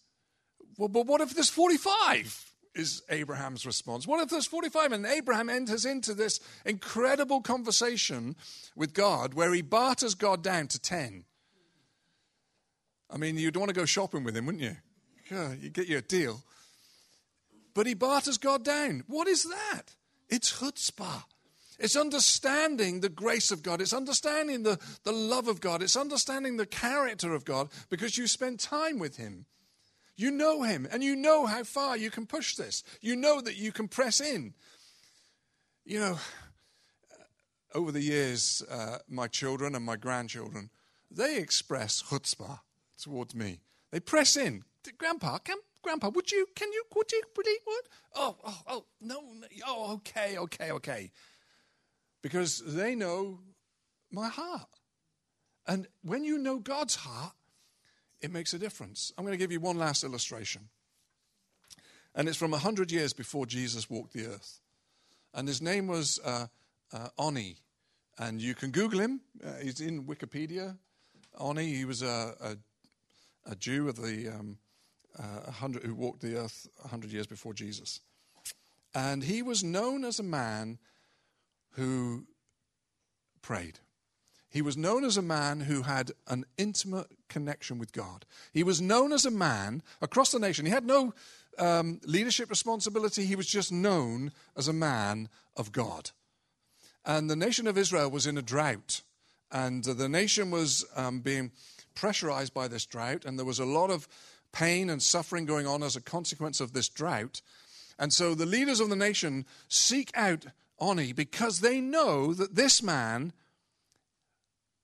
Well, 0.79 0.89
but 0.89 1.07
what 1.07 1.21
if 1.21 1.35
there's 1.35 1.51
45? 1.51 2.51
Is 2.75 3.03
Abraham's 3.09 3.65
response. 3.65 4.05
What 4.05 4.21
if 4.21 4.31
there's 4.31 4.47
45? 4.47 4.91
And 4.91 5.07
Abraham 5.07 5.49
enters 5.49 5.85
into 5.85 6.13
this 6.13 6.41
incredible 6.65 7.41
conversation 7.41 8.35
with 8.75 8.95
God 8.95 9.35
where 9.35 9.55
he 9.55 9.63
barters 9.63 10.17
God 10.17 10.43
down 10.43 10.67
to 10.69 10.81
10. 10.81 11.25
I 13.11 13.17
mean, 13.17 13.37
you'd 13.37 13.57
want 13.57 13.69
to 13.69 13.75
go 13.75 13.85
shopping 13.85 14.25
with 14.25 14.37
him, 14.37 14.47
wouldn't 14.47 14.65
you? 14.65 14.77
Yeah, 15.31 15.55
you'd 15.55 15.73
get 15.73 15.89
you 15.89 15.99
a 15.99 16.03
deal. 16.03 16.43
But 17.75 17.87
he 17.87 17.95
barters 17.95 18.39
God 18.39 18.65
down. 18.65 19.05
What 19.07 19.27
is 19.29 19.45
that? 19.45 19.95
It's 20.29 20.61
chutzpah. 20.61 21.25
It's 21.79 21.97
understanding 21.97 23.01
the 23.01 23.09
grace 23.09 23.51
of 23.51 23.63
God. 23.63 23.81
It's 23.81 23.93
understanding 23.93 24.63
the, 24.63 24.79
the 25.03 25.13
love 25.13 25.49
of 25.49 25.61
God. 25.61 25.83
It's 25.83 25.97
understanding 25.97 26.57
the 26.57 26.67
character 26.67 27.35
of 27.35 27.45
God 27.45 27.69
because 27.91 28.17
you 28.17 28.29
spend 28.29 28.61
time 28.61 28.99
with 28.99 29.17
Him. 29.17 29.47
You 30.17 30.31
know 30.31 30.63
Him 30.63 30.87
and 30.91 31.03
you 31.03 31.17
know 31.17 31.47
how 31.47 31.65
far 31.65 31.97
you 31.97 32.11
can 32.11 32.27
push 32.27 32.55
this. 32.55 32.85
You 33.01 33.17
know 33.17 33.41
that 33.41 33.57
you 33.57 33.73
can 33.73 33.89
press 33.89 34.21
in. 34.21 34.55
You 35.85 35.99
know, 35.99 36.19
over 37.75 37.91
the 37.91 38.01
years, 38.01 38.63
uh, 38.71 38.99
my 39.09 39.27
children 39.27 39.75
and 39.75 39.85
my 39.85 39.97
grandchildren, 39.97 40.71
they 41.11 41.39
express 41.39 42.05
chutzpah 42.05 42.61
towards 42.99 43.35
me. 43.35 43.61
They 43.91 44.01
press 44.01 44.37
in. 44.37 44.65
Grandpa, 44.99 45.39
can, 45.39 45.57
Grandpa, 45.83 46.11
would 46.11 46.31
you, 46.31 46.47
can 46.55 46.73
you, 46.73 46.85
would 46.95 47.11
you, 47.13 47.23
you, 47.45 47.59
what? 47.65 47.85
Oh, 48.15 48.37
oh, 48.45 48.63
oh, 48.67 48.85
no, 49.01 49.21
no, 49.21 49.47
oh, 49.67 49.95
okay, 49.95 50.37
okay, 50.39 50.71
okay. 50.73 51.11
Because 52.23 52.63
they 52.67 52.95
know 52.95 53.41
my 54.11 54.29
heart. 54.29 54.69
And 55.67 55.89
when 56.03 56.25
you 56.25 56.39
know 56.39 56.59
God's 56.59 56.97
heart, 56.97 57.33
it 58.21 58.33
makes 58.33 58.55
a 58.55 58.59
difference. 58.59 59.13
I'm 59.17 59.25
going 59.25 59.33
to 59.33 59.39
give 59.39 59.53
you 59.53 59.61
one 59.61 59.79
last 59.79 60.05
illustration. 60.05 60.69
And 62.15 62.29
it's 62.29 62.39
from 62.39 62.53
100 62.53 62.93
years 62.93 63.13
before 63.13 63.45
Jesus 63.47 63.91
walked 63.91 64.13
the 64.13 64.27
earth. 64.27 64.61
And 65.35 65.49
his 65.49 65.61
name 65.61 65.89
was 65.89 66.21
uh, 66.25 66.47
uh, 66.93 67.09
Oni. 67.19 67.57
And 68.19 68.41
you 68.41 68.55
can 68.55 68.71
Google 68.71 69.01
him. 69.01 69.21
Uh, 69.45 69.55
he's 69.63 69.81
in 69.81 70.05
Wikipedia. 70.05 70.77
Oni, 71.39 71.75
he 71.75 71.85
was 71.85 72.03
a, 72.03 72.35
a, 72.41 72.57
a 73.47 73.55
Jew 73.55 73.89
of 73.89 73.97
the 73.97 74.29
um, 74.29 74.59
uh, 75.19 75.43
100, 75.45 75.83
who 75.85 75.95
walked 75.95 76.21
the 76.21 76.37
earth 76.37 76.69
100 76.81 77.11
years 77.11 77.27
before 77.27 77.55
Jesus. 77.55 78.01
And 78.95 79.25
he 79.25 79.43
was 79.43 79.65
known 79.65 80.05
as 80.05 80.19
a 80.19 80.25
man 80.25 80.79
who 81.73 82.27
prayed. 83.43 83.81
He 84.49 84.63
was 84.63 84.77
known 84.77 85.05
as 85.05 85.17
a 85.17 85.23
man 85.23 85.63
who 85.63 85.83
had 85.83 86.13
an 86.29 86.45
intimate 86.57 87.09
connection 87.29 87.79
with 87.79 87.93
God. 87.93 88.25
He 88.53 88.63
was 88.63 88.81
known 88.81 89.13
as 89.13 89.25
a 89.25 89.31
man 89.31 89.83
across 90.01 90.31
the 90.31 90.39
nation. 90.39 90.65
He 90.65 90.71
had 90.71 90.87
no 90.87 91.13
um, 91.59 92.01
leadership 92.05 92.51
responsibility, 92.51 93.27
he 93.27 93.37
was 93.37 93.47
just 93.47 93.73
known 93.73 94.33
as 94.57 94.69
a 94.69 94.73
man 94.73 95.29
of 95.57 95.73
God. 95.73 96.11
And 97.05 97.29
the 97.29 97.37
nation 97.37 97.67
of 97.67 97.77
Israel 97.77 98.11
was 98.11 98.27
in 98.27 98.39
a 98.39 98.43
drought. 98.43 99.03
And 99.51 99.85
the 99.85 100.09
nation 100.09 100.51
was 100.51 100.85
um, 100.97 101.21
being 101.21 101.53
pressurized 101.95 102.55
by 102.55 102.69
this 102.69 102.87
drought, 102.87 103.25
and 103.25 103.39
there 103.39 103.47
was 103.47 103.59
a 103.59 103.65
lot 103.65 103.91
of 103.91 104.09
pain 104.53 104.89
and 104.89 105.03
suffering 105.03 105.47
going 105.47 105.67
on 105.67 105.83
as 105.83 105.97
a 105.97 106.01
consequence 106.01 106.61
of 106.61 106.73
this 106.73 106.89
drought. 106.89 107.43
And 107.99 108.13
so 108.13 108.35
the 108.35 108.47
leaders 108.47 108.81
of 108.81 108.89
the 108.89 108.97
nation 108.97 109.47
seek 109.69 110.11
out 110.15 110.47
Oni 110.79 111.13
because 111.13 111.61
they 111.61 111.81
know 111.81 112.35
that 112.35 112.55
this 112.55 112.83
man 112.83 113.33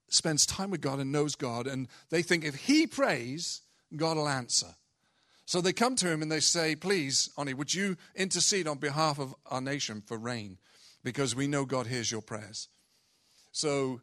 spends 0.09 0.44
time 0.44 0.70
with 0.70 0.81
God 0.81 0.99
and 0.99 1.12
knows 1.12 1.35
God, 1.35 1.66
and 1.66 1.88
they 2.11 2.23
think 2.23 2.44
if 2.44 2.55
he 2.55 2.87
prays, 2.87 3.62
God 3.96 4.16
will 4.16 4.29
answer. 4.29 4.75
So 5.46 5.61
they 5.61 5.73
come 5.73 5.96
to 5.96 6.09
him 6.09 6.23
and 6.23 6.31
they 6.31 6.40
say, 6.40 6.77
Please, 6.77 7.31
Oni, 7.37 7.55
would 7.55 7.75
you 7.75 7.96
intercede 8.14 8.68
on 8.68 8.79
behalf 8.79 9.18
of 9.18 9.35
our 9.46 9.61
nation 9.61 10.01
for 10.01 10.16
rain? 10.16 10.59
Because 11.03 11.35
we 11.35 11.49
know 11.49 11.64
God 11.64 11.87
hears 11.87 12.11
your 12.11 12.23
prayers. 12.23 12.68
So 13.51 14.01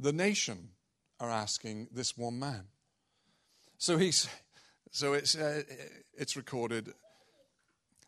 the 0.00 0.12
nation 0.12 0.70
are 1.20 1.30
asking 1.30 1.88
this 1.92 2.16
one 2.16 2.38
man. 2.38 2.64
So 3.78 3.96
he's, 3.96 4.28
so 4.90 5.12
it's, 5.12 5.36
uh, 5.36 5.62
it's 6.14 6.36
recorded. 6.36 6.92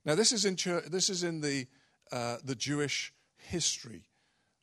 Now 0.04 0.14
this 0.14 0.32
is 0.32 0.44
in 0.44 0.56
church, 0.56 0.86
this 0.86 1.10
is 1.10 1.22
in 1.22 1.40
the 1.40 1.66
uh, 2.12 2.38
the 2.42 2.56
Jewish 2.56 3.12
history 3.36 4.10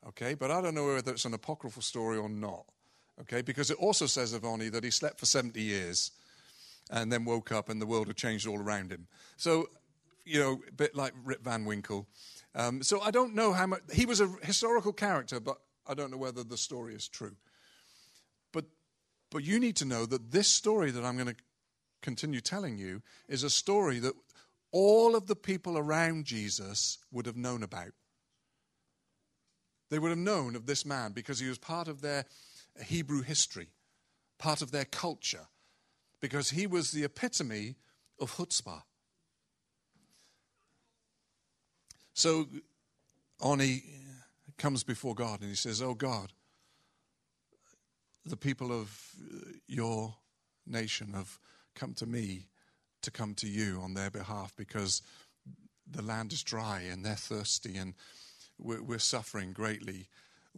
Okay, 0.07 0.35
but 0.35 0.51
I 0.51 0.61
don't 0.61 0.73
know 0.73 0.85
whether 0.85 1.11
it's 1.11 1.25
an 1.25 1.33
apocryphal 1.33 1.81
story 1.81 2.17
or 2.17 2.29
not. 2.29 2.65
Okay, 3.21 3.41
because 3.41 3.71
it 3.71 3.77
also 3.77 4.05
says 4.05 4.33
of 4.33 4.45
Oni 4.45 4.69
that 4.69 4.83
he 4.83 4.91
slept 4.91 5.19
for 5.19 5.25
70 5.25 5.59
years 5.59 6.11
and 6.91 7.11
then 7.11 7.25
woke 7.25 7.51
up 7.51 7.67
and 7.67 7.81
the 7.81 7.85
world 7.85 8.07
had 8.07 8.15
changed 8.15 8.47
all 8.47 8.59
around 8.59 8.91
him. 8.91 9.07
So, 9.37 9.69
you 10.23 10.39
know, 10.39 10.61
a 10.67 10.71
bit 10.71 10.95
like 10.95 11.13
Rip 11.25 11.43
Van 11.43 11.65
Winkle. 11.65 12.07
Um, 12.55 12.83
so 12.83 13.01
I 13.01 13.11
don't 13.11 13.35
know 13.35 13.53
how 13.53 13.67
much. 13.67 13.81
He 13.91 14.05
was 14.05 14.21
a 14.21 14.27
historical 14.43 14.93
character, 14.93 15.39
but 15.39 15.57
I 15.87 15.93
don't 15.93 16.11
know 16.11 16.17
whether 16.17 16.43
the 16.43 16.57
story 16.57 16.93
is 16.93 17.07
true. 17.07 17.35
But, 19.29 19.43
you 19.43 19.59
need 19.59 19.75
to 19.77 19.85
know 19.85 20.05
that 20.05 20.31
this 20.31 20.47
story 20.47 20.91
that 20.91 21.03
I'm 21.03 21.15
going 21.15 21.27
to 21.27 21.41
continue 22.01 22.39
telling 22.39 22.77
you 22.77 23.01
is 23.27 23.43
a 23.43 23.49
story 23.49 23.99
that 23.99 24.13
all 24.71 25.15
of 25.15 25.27
the 25.27 25.35
people 25.35 25.77
around 25.77 26.25
Jesus 26.25 26.97
would 27.11 27.25
have 27.25 27.35
known 27.35 27.63
about. 27.63 27.91
They 29.89 29.99
would 29.99 30.09
have 30.09 30.17
known 30.17 30.55
of 30.55 30.65
this 30.65 30.85
man 30.85 31.13
because 31.13 31.39
he 31.39 31.47
was 31.47 31.57
part 31.57 31.87
of 31.87 32.01
their 32.01 32.25
Hebrew 32.85 33.21
history, 33.21 33.69
part 34.37 34.61
of 34.61 34.71
their 34.71 34.85
culture, 34.85 35.47
because 36.19 36.49
he 36.49 36.67
was 36.67 36.91
the 36.91 37.03
epitome 37.03 37.75
of 38.19 38.35
chutzpah. 38.35 38.83
So 42.13 42.47
Oni 43.39 43.83
comes 44.57 44.83
before 44.83 45.15
God 45.15 45.41
and 45.41 45.49
he 45.49 45.55
says, 45.55 45.81
Oh 45.81 45.93
God, 45.93 46.33
the 48.29 48.37
people 48.37 48.71
of 48.71 49.11
uh, 49.21 49.51
your 49.67 50.15
nation 50.65 51.13
have 51.13 51.39
come 51.75 51.93
to 51.95 52.05
me 52.05 52.47
to 53.01 53.11
come 53.11 53.33
to 53.35 53.47
you 53.47 53.79
on 53.81 53.93
their 53.93 54.09
behalf 54.09 54.53
because 54.57 55.01
the 55.89 56.01
land 56.01 56.33
is 56.33 56.43
dry 56.43 56.81
and 56.81 57.05
they're 57.05 57.15
thirsty 57.15 57.77
and 57.77 57.93
we're, 58.57 58.81
we're 58.81 58.99
suffering 58.99 59.53
greatly. 59.53 60.07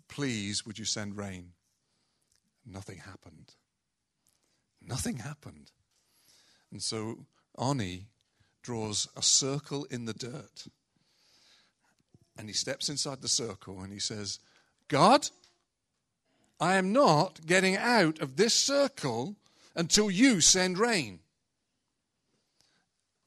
Please, 0.07 0.65
would 0.65 0.79
you 0.79 0.85
send 0.85 1.17
rain? 1.17 1.51
Nothing 2.65 2.97
happened. 2.99 3.53
Nothing 4.81 5.17
happened. 5.17 5.71
And 6.71 6.81
so 6.81 7.25
Oni 7.57 8.07
draws 8.61 9.07
a 9.15 9.21
circle 9.21 9.85
in 9.85 10.05
the 10.05 10.13
dirt. 10.13 10.67
And 12.37 12.47
he 12.47 12.53
steps 12.53 12.89
inside 12.89 13.21
the 13.21 13.27
circle 13.27 13.81
and 13.81 13.91
he 13.91 13.99
says, 13.99 14.39
God, 14.87 15.29
I 16.59 16.75
am 16.75 16.91
not 16.91 17.45
getting 17.45 17.77
out 17.77 18.19
of 18.19 18.35
this 18.35 18.53
circle 18.53 19.35
until 19.75 20.11
you 20.11 20.41
send 20.41 20.77
rain. 20.77 21.19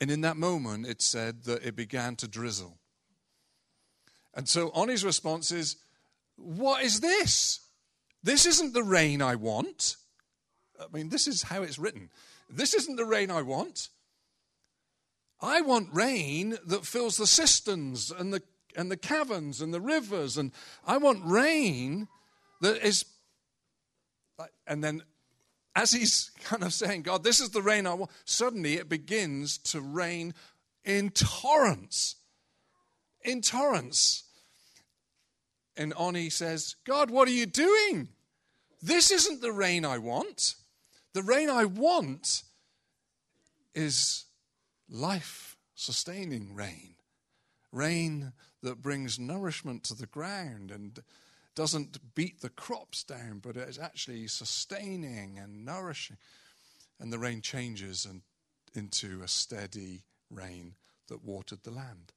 And 0.01 0.11
in 0.11 0.21
that 0.23 0.37
moment, 0.37 0.87
it 0.87 1.01
said 1.01 1.45
that 1.45 1.65
it 1.65 1.77
began 1.77 2.17
to 2.17 2.29
drizzle. 2.29 2.77
And 4.35 4.49
so 4.49 4.71
Oni's 4.75 5.05
response 5.05 5.51
is, 5.53 5.77
What 6.37 6.83
is 6.83 7.01
this? 7.01 7.61
This 8.23 8.45
isn't 8.47 8.75
the 8.75 8.83
rain 8.83 9.23
I 9.23 9.37
want. 9.37 9.97
I 10.81 10.87
mean, 10.93 11.09
this 11.09 11.27
is 11.27 11.45
how 11.45 11.63
it's 11.63 11.79
written. 11.79 12.11
This 12.51 12.75
isn't 12.75 12.97
the 12.97 13.05
rain 13.05 13.31
I 13.31 13.43
want. 13.43 13.89
I 15.41 15.61
want 15.61 15.89
rain 15.93 16.59
that 16.67 16.87
fills 16.87 17.17
the 17.17 17.27
cisterns 17.27 18.11
and 18.11 18.33
the, 18.33 18.43
and 18.77 18.91
the 18.91 18.97
caverns 18.97 19.61
and 19.61 19.73
the 19.73 19.81
rivers. 19.81 20.37
And 20.37 20.53
I 20.87 20.99
want 20.99 21.25
rain 21.25 22.09
that 22.61 22.85
is. 22.87 23.05
And 24.73 24.83
then, 24.83 25.03
as 25.77 25.93
he's 25.93 26.31
kind 26.45 26.65
of 26.65 26.73
saying, 26.73 27.03
God, 27.03 27.23
this 27.23 27.41
is 27.41 27.51
the 27.51 27.63
rain 27.63 27.87
I 27.87 27.95
want, 27.95 28.11
suddenly 28.25 28.75
it 28.75 28.89
begins 28.89 29.59
to 29.59 29.81
rain 29.81 30.33
in 30.85 31.11
torrents 31.11 32.17
in 33.25 33.41
torrents. 33.41 34.25
And 35.77 35.93
Oni 35.97 36.29
says, 36.31 36.77
God, 36.85 37.11
what 37.11 37.29
are 37.29 37.33
you 37.33 37.47
doing? 37.47 38.09
This 38.83 39.11
isn't 39.11 39.41
the 39.41 39.53
rain 39.53 39.85
I 39.85 39.99
want. 39.99 40.57
The 41.15 41.23
rain 41.23 41.49
I 41.49 41.65
want 41.65 42.43
is 43.75 44.25
life 44.91 45.57
sustaining 45.75 46.55
rain. 46.55 46.95
Rain 47.71 48.33
that 48.63 48.83
brings 48.83 49.19
nourishment 49.19 49.85
to 49.85 49.95
the 49.95 50.07
ground 50.07 50.71
and 50.71 50.99
doesn't 51.55 52.15
beat 52.15 52.41
the 52.41 52.49
crops 52.49 53.03
down, 53.05 53.41
but 53.43 53.57
it 53.57 53.69
is 53.69 53.79
actually 53.79 54.27
sustaining 54.29 55.39
and 55.39 55.65
nourishing. 55.65 56.17
And 56.99 57.13
the 57.13 57.19
rain 57.19 57.41
changes 57.41 58.05
and, 58.05 58.23
into 58.75 59.23
a 59.23 59.29
steady 59.29 60.05
rain 60.31 60.75
that 61.09 61.25
watered 61.25 61.63
the 61.63 61.71
land. 61.71 62.13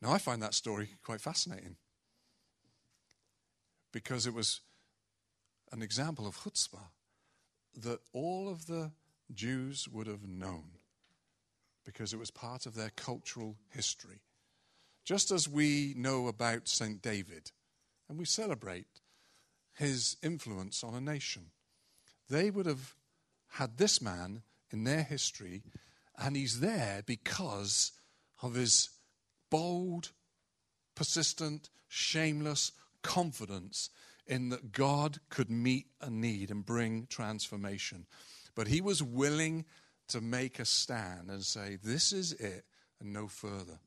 Now, 0.00 0.12
I 0.12 0.18
find 0.18 0.42
that 0.42 0.54
story 0.54 0.90
quite 1.02 1.20
fascinating 1.20 1.76
because 3.92 4.26
it 4.26 4.34
was 4.34 4.60
an 5.72 5.82
example 5.82 6.26
of 6.26 6.38
chutzpah 6.38 6.90
that 7.76 8.00
all 8.12 8.48
of 8.48 8.66
the 8.66 8.92
Jews 9.32 9.88
would 9.88 10.06
have 10.06 10.26
known 10.26 10.78
because 11.84 12.12
it 12.12 12.18
was 12.18 12.30
part 12.30 12.66
of 12.66 12.74
their 12.74 12.90
cultural 12.96 13.56
history. 13.70 14.20
Just 15.04 15.30
as 15.30 15.48
we 15.48 15.94
know 15.96 16.28
about 16.28 16.68
St. 16.68 17.00
David 17.00 17.50
and 18.08 18.18
we 18.18 18.24
celebrate 18.24 19.00
his 19.74 20.16
influence 20.22 20.84
on 20.84 20.94
a 20.94 21.00
nation, 21.00 21.46
they 22.28 22.50
would 22.50 22.66
have 22.66 22.94
had 23.48 23.78
this 23.78 24.00
man 24.00 24.42
in 24.70 24.84
their 24.84 25.02
history, 25.02 25.62
and 26.16 26.36
he's 26.36 26.60
there 26.60 27.02
because 27.04 27.92
of 28.42 28.54
his 28.54 28.90
bold, 29.50 30.12
persistent, 30.94 31.70
shameless 31.88 32.72
confidence 33.02 33.90
in 34.26 34.50
that 34.50 34.72
God 34.72 35.18
could 35.28 35.50
meet 35.50 35.86
a 36.00 36.08
need 36.08 36.50
and 36.50 36.64
bring 36.64 37.06
transformation. 37.08 38.06
But 38.54 38.68
he 38.68 38.80
was 38.80 39.02
willing 39.02 39.64
to 40.08 40.20
make 40.20 40.58
a 40.58 40.64
stand 40.64 41.30
and 41.30 41.42
say, 41.42 41.78
This 41.82 42.12
is 42.12 42.32
it 42.32 42.64
and 43.00 43.12
no 43.12 43.26
further. 43.26 43.80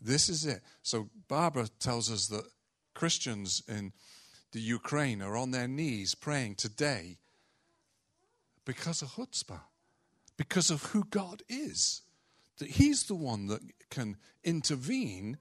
This 0.00 0.28
is 0.28 0.46
it. 0.46 0.62
So 0.82 1.08
Barbara 1.28 1.68
tells 1.78 2.10
us 2.10 2.26
that 2.28 2.44
Christians 2.94 3.62
in 3.68 3.92
the 4.52 4.60
Ukraine 4.60 5.22
are 5.22 5.36
on 5.36 5.50
their 5.50 5.68
knees 5.68 6.14
praying 6.14 6.54
today 6.56 7.18
because 8.64 9.02
of 9.02 9.12
chutzpah, 9.12 9.60
because 10.36 10.70
of 10.70 10.82
who 10.86 11.04
God 11.04 11.42
is. 11.48 12.02
That 12.58 12.70
He's 12.70 13.04
the 13.04 13.14
one 13.14 13.46
that 13.46 13.60
can 13.90 14.16
intervene 14.42 15.38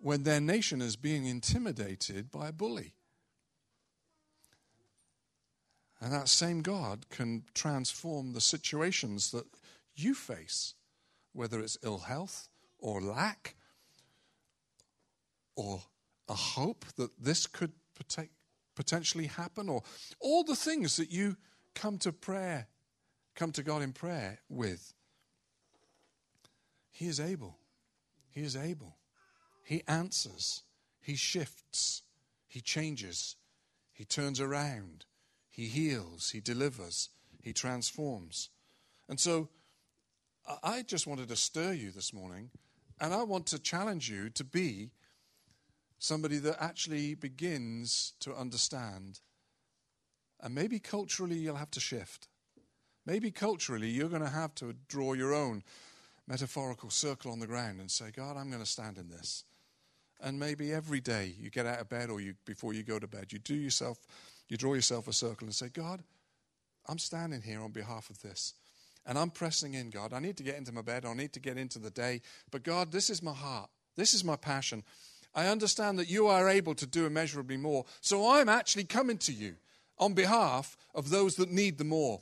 when 0.00 0.22
their 0.22 0.40
nation 0.40 0.80
is 0.80 0.96
being 0.96 1.26
intimidated 1.26 2.30
by 2.30 2.48
a 2.48 2.52
bully. 2.52 2.94
And 6.00 6.12
that 6.12 6.28
same 6.28 6.60
God 6.60 7.08
can 7.08 7.44
transform 7.54 8.32
the 8.32 8.40
situations 8.40 9.30
that 9.30 9.46
you 9.94 10.14
face, 10.14 10.74
whether 11.32 11.60
it's 11.60 11.78
ill 11.82 12.00
health 12.00 12.48
or 12.78 13.00
lack 13.00 13.54
or 15.54 15.82
a 16.28 16.34
hope 16.34 16.84
that 16.96 17.10
this 17.18 17.46
could 17.46 17.72
potentially 18.74 19.26
happen, 19.26 19.68
or 19.68 19.82
all 20.20 20.44
the 20.44 20.56
things 20.56 20.96
that 20.96 21.10
you 21.10 21.36
come 21.74 21.98
to 21.98 22.12
prayer, 22.12 22.66
come 23.34 23.52
to 23.52 23.62
God 23.62 23.82
in 23.82 23.92
prayer 23.92 24.38
with. 24.48 24.92
He 26.90 27.06
is 27.06 27.20
able. 27.20 27.58
He 28.28 28.42
is 28.42 28.56
able. 28.56 28.96
He 29.64 29.82
answers. 29.88 30.62
He 31.00 31.14
shifts. 31.14 32.02
He 32.46 32.60
changes. 32.60 33.36
He 33.92 34.04
turns 34.04 34.40
around. 34.40 35.06
He 35.48 35.68
heals, 35.68 36.30
He 36.30 36.40
delivers, 36.40 37.08
He 37.42 37.54
transforms. 37.54 38.50
And 39.08 39.18
so 39.18 39.48
I 40.62 40.82
just 40.82 41.06
wanted 41.06 41.28
to 41.28 41.36
stir 41.36 41.72
you 41.72 41.90
this 41.90 42.12
morning, 42.12 42.50
and 43.00 43.12
I 43.12 43.22
want 43.22 43.46
to 43.46 43.58
challenge 43.58 44.08
you 44.08 44.30
to 44.30 44.44
be 44.44 44.90
somebody 45.98 46.38
that 46.38 46.56
actually 46.60 47.14
begins 47.14 48.12
to 48.20 48.34
understand. 48.34 49.20
And 50.40 50.54
maybe 50.54 50.78
culturally 50.78 51.36
you'll 51.36 51.56
have 51.56 51.70
to 51.72 51.80
shift. 51.80 52.28
Maybe 53.04 53.30
culturally 53.30 53.88
you're 53.88 54.08
going 54.08 54.22
to 54.22 54.28
have 54.28 54.54
to 54.56 54.74
draw 54.88 55.12
your 55.14 55.34
own 55.34 55.62
metaphorical 56.26 56.90
circle 56.90 57.30
on 57.32 57.38
the 57.38 57.46
ground 57.46 57.80
and 57.80 57.90
say, 57.90 58.10
God, 58.14 58.36
I'm 58.36 58.50
going 58.50 58.62
to 58.62 58.68
stand 58.68 58.98
in 58.98 59.08
this. 59.08 59.44
And 60.20 60.38
maybe 60.38 60.72
every 60.72 61.00
day 61.00 61.34
you 61.38 61.50
get 61.50 61.66
out 61.66 61.80
of 61.80 61.88
bed 61.88 62.10
or 62.10 62.20
you, 62.20 62.34
before 62.44 62.72
you 62.72 62.82
go 62.82 62.98
to 62.98 63.06
bed, 63.06 63.32
you 63.32 63.38
do 63.38 63.54
yourself 63.54 63.98
you 64.48 64.56
draw 64.56 64.74
yourself 64.74 65.08
a 65.08 65.12
circle 65.12 65.46
and 65.46 65.54
say, 65.54 65.68
God, 65.68 66.02
I'm 66.86 66.98
standing 66.98 67.42
here 67.42 67.60
on 67.60 67.72
behalf 67.72 68.10
of 68.10 68.20
this. 68.22 68.54
And 69.06 69.16
I'm 69.16 69.30
pressing 69.30 69.74
in, 69.74 69.90
God. 69.90 70.12
I 70.12 70.18
need 70.18 70.36
to 70.38 70.42
get 70.42 70.56
into 70.56 70.72
my 70.72 70.82
bed. 70.82 71.04
I 71.04 71.14
need 71.14 71.32
to 71.34 71.40
get 71.40 71.56
into 71.56 71.78
the 71.78 71.90
day. 71.90 72.20
But 72.50 72.64
God, 72.64 72.90
this 72.90 73.08
is 73.08 73.22
my 73.22 73.32
heart. 73.32 73.70
This 73.96 74.12
is 74.12 74.24
my 74.24 74.36
passion. 74.36 74.82
I 75.34 75.46
understand 75.46 75.98
that 75.98 76.08
you 76.10 76.26
are 76.26 76.48
able 76.48 76.74
to 76.74 76.86
do 76.86 77.06
immeasurably 77.06 77.56
more. 77.56 77.84
So 78.00 78.28
I'm 78.28 78.48
actually 78.48 78.84
coming 78.84 79.18
to 79.18 79.32
you 79.32 79.54
on 79.98 80.14
behalf 80.14 80.76
of 80.94 81.10
those 81.10 81.36
that 81.36 81.50
need 81.50 81.78
the 81.78 81.84
more. 81.84 82.20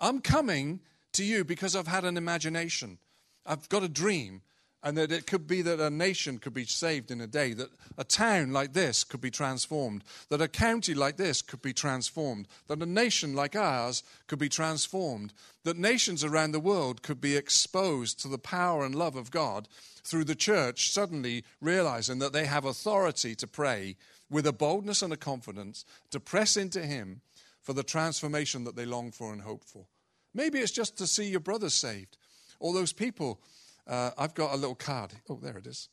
I'm 0.00 0.20
coming 0.20 0.80
to 1.12 1.24
you 1.24 1.44
because 1.44 1.76
I've 1.76 1.86
had 1.86 2.04
an 2.04 2.16
imagination. 2.16 2.98
I've 3.44 3.68
got 3.68 3.82
a 3.82 3.88
dream 3.88 4.42
and 4.82 4.96
that 4.96 5.12
it 5.12 5.26
could 5.26 5.46
be 5.46 5.62
that 5.62 5.80
a 5.80 5.90
nation 5.90 6.38
could 6.38 6.54
be 6.54 6.64
saved 6.64 7.10
in 7.10 7.20
a 7.20 7.26
day, 7.26 7.52
that 7.52 7.70
a 7.96 8.04
town 8.04 8.52
like 8.52 8.72
this 8.72 9.04
could 9.04 9.20
be 9.20 9.30
transformed, 9.30 10.02
that 10.28 10.42
a 10.42 10.48
county 10.48 10.94
like 10.94 11.16
this 11.16 11.40
could 11.40 11.62
be 11.62 11.72
transformed, 11.72 12.48
that 12.66 12.82
a 12.82 12.86
nation 12.86 13.34
like 13.34 13.54
ours 13.54 14.02
could 14.26 14.40
be 14.40 14.48
transformed, 14.48 15.32
that 15.64 15.76
nations 15.76 16.24
around 16.24 16.52
the 16.52 16.60
world 16.60 17.02
could 17.02 17.20
be 17.20 17.36
exposed 17.36 18.18
to 18.20 18.28
the 18.28 18.38
power 18.38 18.84
and 18.84 18.94
love 18.94 19.14
of 19.14 19.30
God 19.30 19.68
through 20.04 20.24
the 20.24 20.34
church 20.34 20.90
suddenly 20.90 21.44
realizing 21.60 22.18
that 22.18 22.32
they 22.32 22.46
have 22.46 22.64
authority 22.64 23.34
to 23.36 23.46
pray 23.46 23.96
with 24.28 24.46
a 24.46 24.52
boldness 24.52 25.02
and 25.02 25.12
a 25.12 25.16
confidence 25.16 25.84
to 26.10 26.18
press 26.18 26.56
into 26.56 26.80
Him 26.80 27.20
for 27.60 27.72
the 27.72 27.84
transformation 27.84 28.64
that 28.64 28.74
they 28.74 28.86
long 28.86 29.12
for 29.12 29.32
and 29.32 29.42
hope 29.42 29.62
for. 29.62 29.86
Maybe 30.34 30.58
it's 30.58 30.72
just 30.72 30.96
to 30.98 31.06
see 31.06 31.28
your 31.28 31.40
brothers 31.40 31.74
saved, 31.74 32.16
or 32.58 32.72
those 32.72 32.92
people 32.92 33.40
uh, 33.86 34.10
I've 34.16 34.34
got 34.34 34.52
a 34.52 34.56
little 34.56 34.74
card. 34.74 35.12
Oh, 35.28 35.38
there 35.42 35.56
it 35.56 35.66
is. 35.66 35.88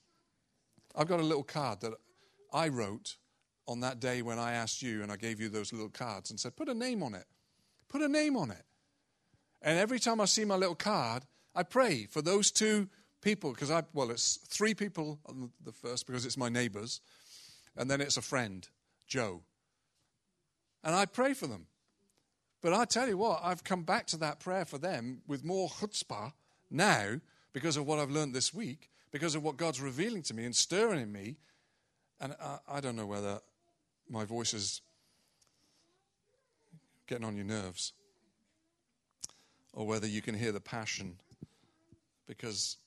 I've 0.96 1.08
got 1.08 1.20
a 1.20 1.24
little 1.24 1.44
card 1.44 1.82
that 1.82 1.94
I 2.54 2.70
wrote 2.70 3.18
on 3.68 3.82
that 3.82 4.00
day 4.00 4.22
when 4.22 4.40
I 4.40 4.54
asked 4.54 4.82
you 4.82 5.04
and 5.04 5.12
I 5.12 5.16
gave 5.16 5.40
you 5.40 5.50
those 5.50 5.72
little 5.72 5.90
cards 5.90 6.32
and 6.32 6.40
said, 6.40 6.56
put 6.56 6.70
a 6.70 6.74
name 6.74 7.04
on 7.04 7.14
it. 7.14 7.26
Put 7.88 8.02
a 8.02 8.08
name 8.08 8.36
on 8.36 8.52
it. 8.52 8.64
And 9.62 9.78
every 9.78 10.00
time 10.00 10.22
I 10.22 10.26
see 10.26 10.46
my 10.46 10.56
little 10.56 10.76
card, 10.76 11.24
I 11.54 11.64
pray 11.64 12.06
for 12.06 12.22
those 12.22 12.52
two 12.52 12.90
people 13.22 13.52
because 13.52 13.72
I, 13.72 13.84
well, 13.94 14.12
it's 14.12 14.38
three 14.48 14.74
people 14.74 15.20
on 15.26 15.52
the 15.64 15.72
first 15.72 16.08
because 16.08 16.26
it's 16.26 16.38
my 16.38 16.50
neighbors, 16.50 17.02
and 17.76 17.90
then 17.90 18.02
it's 18.02 18.18
a 18.18 18.22
friend, 18.22 18.68
Joe. 19.08 19.42
And 20.84 20.96
I 20.96 21.06
pray 21.06 21.34
for 21.34 21.48
them. 21.48 21.68
But 22.62 22.74
I 22.74 22.86
tell 22.86 23.08
you 23.08 23.18
what, 23.18 23.42
I've 23.44 23.64
come 23.64 23.84
back 23.84 24.08
to 24.08 24.18
that 24.18 24.40
prayer 24.40 24.66
for 24.66 24.78
them 24.78 25.22
with 25.28 25.44
more 25.44 25.70
chutzpah 25.70 26.34
now 26.70 27.20
because 27.54 27.78
of 27.78 27.86
what 27.86 28.00
I've 28.00 28.12
learned 28.12 28.34
this 28.34 28.54
week, 28.54 28.90
because 29.12 29.36
of 29.36 29.44
what 29.44 29.58
God's 29.58 29.82
revealing 29.82 30.22
to 30.24 30.34
me 30.34 30.46
and 30.46 30.56
stirring 30.56 31.02
in 31.02 31.12
me. 31.12 31.38
And 32.22 32.36
I, 32.42 32.58
I 32.68 32.80
don't 32.82 32.96
know 32.96 33.06
whether 33.06 33.40
my 34.10 34.26
voice 34.26 34.54
is 34.54 34.82
getting 37.08 37.26
on 37.26 37.36
your 37.36 37.46
nerves 37.46 37.94
or 39.74 39.86
whether 39.86 40.08
you 40.08 40.22
can 40.22 40.36
hear 40.36 40.52
the 40.52 40.60
passion 40.60 41.16
because 42.28 42.78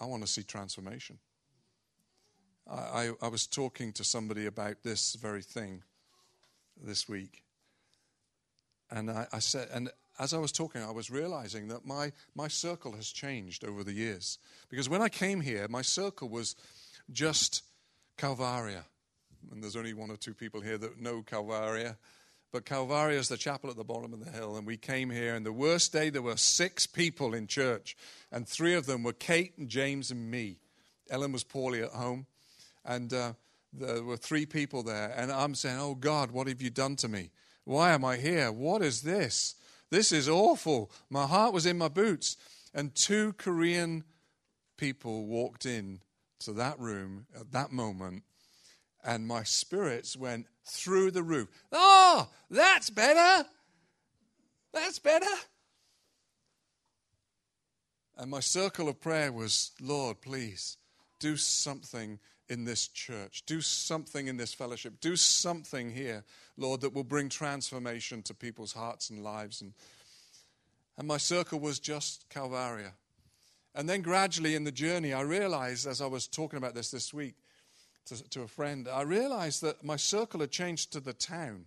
I 0.00 0.06
want 0.06 0.22
to 0.22 0.28
see 0.28 0.42
transformation. 0.42 1.18
I, 2.68 2.74
I, 2.74 3.10
I, 3.22 3.28
was 3.28 3.46
talking 3.46 3.92
to 3.92 4.04
somebody 4.04 4.46
about 4.46 4.82
this 4.82 5.14
very 5.14 5.42
thing 5.42 5.82
this 6.82 7.08
week. 7.08 7.44
And 8.90 9.10
I, 9.10 9.26
I 9.32 9.38
said, 9.38 9.68
and 9.72 9.90
as 10.18 10.32
I 10.32 10.38
was 10.38 10.52
talking, 10.52 10.82
I 10.82 10.90
was 10.90 11.10
realizing 11.10 11.68
that 11.68 11.84
my, 11.84 12.12
my 12.34 12.48
circle 12.48 12.92
has 12.92 13.08
changed 13.08 13.64
over 13.64 13.84
the 13.84 13.92
years. 13.92 14.38
Because 14.68 14.88
when 14.88 15.02
I 15.02 15.08
came 15.08 15.40
here, 15.40 15.66
my 15.68 15.82
circle 15.82 16.28
was 16.28 16.56
just 17.12 17.62
Calvaria. 18.16 18.84
And 19.52 19.62
there's 19.62 19.76
only 19.76 19.94
one 19.94 20.10
or 20.10 20.16
two 20.16 20.34
people 20.34 20.60
here 20.60 20.78
that 20.78 21.00
know 21.00 21.22
Calvaria. 21.22 21.96
But 22.52 22.64
Calvaria 22.64 23.18
is 23.18 23.28
the 23.28 23.36
chapel 23.36 23.68
at 23.70 23.76
the 23.76 23.84
bottom 23.84 24.12
of 24.12 24.24
the 24.24 24.30
hill. 24.30 24.56
And 24.56 24.66
we 24.66 24.76
came 24.76 25.10
here, 25.10 25.34
and 25.34 25.44
the 25.44 25.52
worst 25.52 25.92
day, 25.92 26.08
there 26.10 26.22
were 26.22 26.36
six 26.36 26.86
people 26.86 27.34
in 27.34 27.46
church. 27.46 27.96
And 28.32 28.48
three 28.48 28.74
of 28.74 28.86
them 28.86 29.02
were 29.02 29.12
Kate 29.12 29.52
and 29.58 29.68
James 29.68 30.10
and 30.10 30.30
me. 30.30 30.56
Ellen 31.10 31.32
was 31.32 31.44
poorly 31.44 31.82
at 31.82 31.90
home. 31.90 32.26
And 32.84 33.12
uh, 33.12 33.34
there 33.72 34.02
were 34.02 34.16
three 34.16 34.46
people 34.46 34.82
there. 34.82 35.12
And 35.16 35.30
I'm 35.30 35.54
saying, 35.54 35.78
Oh 35.78 35.94
God, 35.94 36.30
what 36.30 36.46
have 36.46 36.62
you 36.62 36.70
done 36.70 36.96
to 36.96 37.08
me? 37.08 37.30
Why 37.64 37.92
am 37.92 38.04
I 38.04 38.16
here? 38.16 38.50
What 38.52 38.80
is 38.82 39.02
this? 39.02 39.56
This 39.90 40.12
is 40.12 40.28
awful. 40.28 40.90
My 41.10 41.26
heart 41.26 41.52
was 41.52 41.66
in 41.66 41.78
my 41.78 41.88
boots. 41.88 42.36
And 42.74 42.94
two 42.94 43.32
Korean 43.34 44.04
people 44.76 45.26
walked 45.26 45.64
in 45.64 46.00
to 46.40 46.52
that 46.52 46.78
room 46.78 47.26
at 47.38 47.52
that 47.52 47.72
moment, 47.72 48.22
and 49.02 49.26
my 49.26 49.42
spirits 49.42 50.16
went 50.16 50.46
through 50.66 51.10
the 51.10 51.22
roof. 51.22 51.48
Oh, 51.72 52.28
that's 52.50 52.90
better. 52.90 53.48
That's 54.74 54.98
better. 54.98 55.24
And 58.18 58.30
my 58.30 58.40
circle 58.40 58.88
of 58.88 59.00
prayer 59.00 59.32
was, 59.32 59.72
Lord, 59.80 60.20
please 60.20 60.76
do 61.18 61.36
something 61.36 62.18
in 62.48 62.64
this 62.64 62.88
church. 62.88 63.42
Do 63.46 63.60
something 63.60 64.28
in 64.28 64.36
this 64.36 64.54
fellowship. 64.54 65.00
Do 65.00 65.16
something 65.16 65.90
here, 65.90 66.24
Lord, 66.56 66.80
that 66.82 66.94
will 66.94 67.04
bring 67.04 67.28
transformation 67.28 68.22
to 68.22 68.34
people's 68.34 68.72
hearts 68.72 69.10
and 69.10 69.22
lives. 69.22 69.60
And, 69.60 69.72
and 70.96 71.08
my 71.08 71.16
circle 71.16 71.60
was 71.60 71.78
just 71.78 72.28
Calvaria. 72.28 72.92
And 73.74 73.88
then 73.88 74.00
gradually 74.00 74.54
in 74.54 74.64
the 74.64 74.72
journey, 74.72 75.12
I 75.12 75.20
realized 75.20 75.86
as 75.86 76.00
I 76.00 76.06
was 76.06 76.26
talking 76.26 76.56
about 76.56 76.74
this 76.74 76.90
this 76.90 77.12
week 77.12 77.34
to, 78.06 78.28
to 78.30 78.42
a 78.42 78.48
friend, 78.48 78.88
I 78.88 79.02
realized 79.02 79.62
that 79.62 79.84
my 79.84 79.96
circle 79.96 80.40
had 80.40 80.50
changed 80.50 80.92
to 80.92 81.00
the 81.00 81.12
town. 81.12 81.66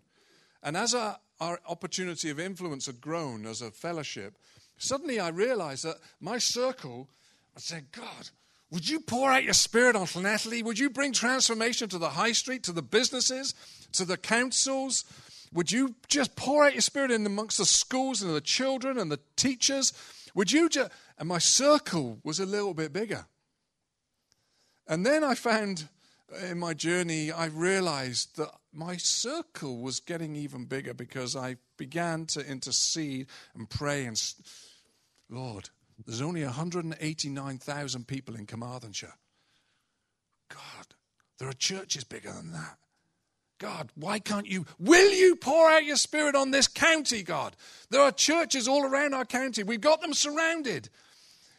And 0.63 0.75
as 0.75 0.95
our, 0.95 1.17
our 1.39 1.59
opportunity 1.67 2.29
of 2.29 2.39
influence 2.39 2.87
had 2.87 2.99
grown 2.99 3.45
as 3.45 3.61
a 3.61 3.69
fellowship, 3.69 4.37
suddenly 4.77 5.19
I 5.19 5.29
realized 5.29 5.85
that 5.85 5.97
my 6.19 6.37
circle, 6.37 7.09
I 7.55 7.59
said, 7.59 7.91
God, 7.91 8.29
would 8.71 8.87
you 8.87 8.99
pour 8.99 9.31
out 9.31 9.43
your 9.43 9.53
spirit 9.53 9.95
on 9.95 10.05
Llanelli? 10.05 10.63
Would 10.63 10.77
you 10.77 10.89
bring 10.89 11.11
transformation 11.11 11.89
to 11.89 11.97
the 11.97 12.09
high 12.09 12.33
street, 12.33 12.63
to 12.63 12.71
the 12.71 12.83
businesses, 12.83 13.55
to 13.93 14.05
the 14.05 14.17
councils? 14.17 15.05
Would 15.53 15.71
you 15.71 15.95
just 16.07 16.35
pour 16.35 16.65
out 16.65 16.73
your 16.73 16.81
spirit 16.81 17.09
in 17.09 17.25
amongst 17.25 17.57
the 17.57 17.65
schools 17.65 18.21
and 18.21 18.35
the 18.35 18.41
children 18.41 18.99
and 18.99 19.11
the 19.11 19.19
teachers? 19.35 19.93
Would 20.35 20.51
you 20.51 20.69
just. 20.69 20.91
And 21.17 21.27
my 21.27 21.39
circle 21.39 22.19
was 22.23 22.39
a 22.39 22.45
little 22.45 22.73
bit 22.73 22.93
bigger. 22.93 23.25
And 24.87 25.05
then 25.05 25.23
I 25.23 25.35
found 25.35 25.87
uh, 26.31 26.45
in 26.45 26.59
my 26.59 26.73
journey, 26.73 27.31
I 27.31 27.45
realized 27.45 28.37
that 28.37 28.51
my 28.71 28.97
circle 28.97 29.81
was 29.81 29.99
getting 29.99 30.35
even 30.35 30.65
bigger 30.65 30.93
because 30.93 31.35
I 31.35 31.57
began 31.77 32.25
to 32.27 32.45
intercede 32.45 33.27
and 33.55 33.69
pray 33.69 34.05
and, 34.05 34.21
Lord, 35.29 35.69
there's 36.05 36.21
only 36.21 36.43
189,000 36.43 38.07
people 38.07 38.35
in 38.35 38.45
Carmarthenshire. 38.45 39.15
God, 40.49 40.95
there 41.37 41.49
are 41.49 41.53
churches 41.53 42.03
bigger 42.03 42.31
than 42.31 42.51
that. 42.53 42.77
God, 43.59 43.91
why 43.95 44.19
can't 44.19 44.47
you? 44.47 44.65
Will 44.79 45.11
you 45.11 45.35
pour 45.35 45.69
out 45.69 45.83
your 45.83 45.97
spirit 45.97 46.33
on 46.33 46.51
this 46.51 46.67
county, 46.67 47.23
God? 47.23 47.57
There 47.89 48.01
are 48.01 48.11
churches 48.11 48.67
all 48.67 48.85
around 48.85 49.13
our 49.13 49.25
county. 49.25 49.63
We've 49.63 49.81
got 49.81 50.01
them 50.01 50.13
surrounded. 50.13 50.89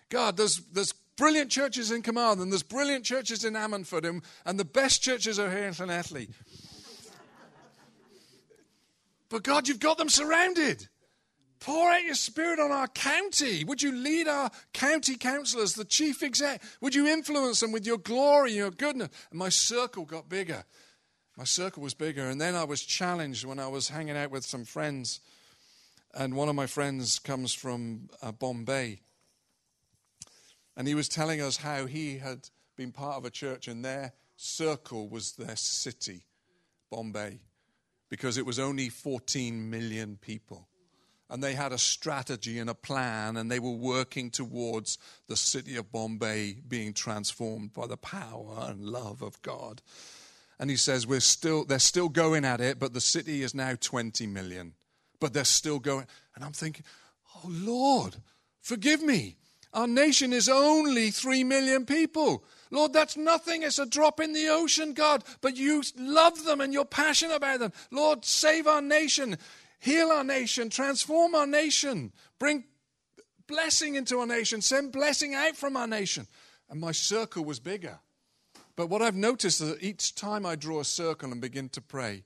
God, 0.09 0.39
there's, 0.39 0.57
there's 0.73 0.95
brilliant 1.17 1.51
churches 1.51 1.91
in 1.91 2.01
Carmarthen, 2.03 2.49
there's 2.49 2.63
brilliant 2.63 3.05
churches 3.05 3.45
in 3.45 3.53
Ammanford, 3.53 4.09
and, 4.09 4.23
and 4.47 4.59
the 4.59 4.65
best 4.65 5.03
churches 5.03 5.39
are 5.39 5.51
here 5.51 5.67
in 5.67 5.75
Llanelli. 5.75 6.31
but 9.29 9.43
God, 9.43 9.69
you've 9.69 9.79
got 9.79 9.99
them 9.99 10.09
surrounded. 10.09 10.89
Pour 11.61 11.91
out 11.91 12.05
your 12.05 12.15
spirit 12.15 12.59
on 12.59 12.73
our 12.73 12.89
county. 12.89 13.65
Would 13.65 13.83
you 13.83 13.93
lead 13.93 14.27
our 14.27 14.51
county 14.73 15.17
councillors, 15.17 15.75
the 15.75 15.85
chief 15.85 16.23
exec? 16.23 16.63
Would 16.81 16.95
you 16.95 17.07
influence 17.07 17.61
them 17.61 17.71
with 17.71 17.87
your 17.87 17.99
glory, 17.99 18.53
your 18.53 18.71
goodness? 18.71 19.11
And 19.31 19.39
my 19.39 19.51
circle 19.51 20.07
got 20.07 20.29
bigger. 20.29 20.65
My 21.37 21.45
circle 21.45 21.83
was 21.83 21.93
bigger. 21.93 22.27
And 22.29 22.41
then 22.41 22.55
I 22.55 22.65
was 22.65 22.81
challenged 22.81 23.45
when 23.45 23.59
I 23.59 23.69
was 23.69 23.91
hanging 23.91 24.17
out 24.17 24.31
with 24.31 24.45
some 24.45 24.65
friends. 24.65 25.21
And 26.15 26.35
one 26.35 26.49
of 26.49 26.55
my 26.55 26.67
friends 26.67 27.19
comes 27.19 27.53
from 27.53 28.09
uh, 28.23 28.33
Bombay. 28.33 29.01
And 30.79 30.89
he 30.89 30.95
was 30.95 31.11
telling 31.11 31.43
us 31.43 31.59
how 31.59 31.85
he 31.85 32.19
had 32.19 32.49
been 32.75 32.91
part 32.91 33.19
of 33.19 33.27
a 33.27 33.31
church, 33.31 33.69
and 33.69 33.85
their 33.85 34.15
circle 34.37 35.11
was 35.11 35.33
their 35.33 35.57
city, 35.57 36.25
Bombay, 36.91 37.41
because 38.09 38.39
it 38.39 38.47
was 38.47 38.59
only 38.59 38.89
14 38.89 39.69
million 39.69 40.17
people 40.19 40.70
and 41.31 41.43
they 41.43 41.55
had 41.55 41.73
a 41.73 41.79
strategy 41.79 42.59
and 42.59 42.69
a 42.69 42.75
plan, 42.75 43.37
and 43.37 43.51
they 43.51 43.61
were 43.61 43.71
working 43.71 44.31
towards 44.31 44.99
the 45.29 45.37
city 45.37 45.77
of 45.77 45.93
Bombay 45.93 46.57
being 46.67 46.93
transformed 46.93 47.73
by 47.73 47.87
the 47.87 47.97
power 47.97 48.67
and 48.69 48.85
love 48.85 49.23
of 49.23 49.41
God. 49.43 49.81
And 50.59 50.69
he 50.69 50.77
says, 50.77 51.07
We're 51.07 51.21
still, 51.21 51.65
they're 51.65 51.79
still 51.79 52.09
going 52.09 52.45
at 52.45 52.61
it, 52.61 52.79
but 52.79 52.93
the 52.93 53.01
city 53.01 53.43
is 53.43 53.55
now 53.55 53.75
20 53.81 54.27
million. 54.27 54.75
But 55.21 55.33
they're 55.33 55.45
still 55.45 55.79
going. 55.79 56.07
And 56.35 56.45
I'm 56.45 56.53
thinking, 56.53 56.85
Oh 57.35 57.49
Lord, 57.49 58.17
forgive 58.61 59.03
me. 59.03 59.37
Our 59.73 59.87
nation 59.87 60.33
is 60.33 60.49
only 60.49 61.11
3 61.11 61.45
million 61.45 61.87
people. 61.87 62.45
Lord, 62.73 62.93
that's 62.93 63.17
nothing. 63.17 63.63
It's 63.63 63.79
a 63.79 63.87
drop 63.87 64.21
in 64.21 64.33
the 64.33 64.49
ocean, 64.49 64.95
God. 64.95 65.23
But 65.41 65.57
you 65.57 65.83
love 65.97 66.45
them 66.45 66.61
and 66.61 66.73
you're 66.73 66.85
passionate 66.85 67.37
about 67.37 67.61
them. 67.61 67.73
Lord, 67.91 68.25
save 68.25 68.67
our 68.67 68.83
nation 68.83 69.39
heal 69.81 70.11
our 70.11 70.25
nation, 70.25 70.71
transform 70.71 71.35
our 71.35 71.47
nation, 71.47 72.13
bring 72.39 72.65
blessing 73.47 73.97
into 73.97 74.19
our 74.19 74.27
nation, 74.27 74.61
send 74.61 74.93
blessing 74.93 75.35
out 75.35 75.57
from 75.57 75.77
our 75.77 75.87
nation. 75.87 76.27
And 76.69 76.81
my 76.81 76.93
circle 76.93 77.45
was 77.45 77.59
bigger. 77.59 77.99
But 78.77 78.89
what 78.89 79.03
I've 79.03 79.17
noticed 79.17 79.61
is 79.61 79.69
that 79.69 79.83
each 79.83 80.15
time 80.15 80.47
I 80.47 80.55
draw 80.55 80.81
a 80.81 80.85
circle 80.85 81.33
and 81.33 81.41
begin 81.41 81.69
to 81.71 81.81
pray, 81.81 82.23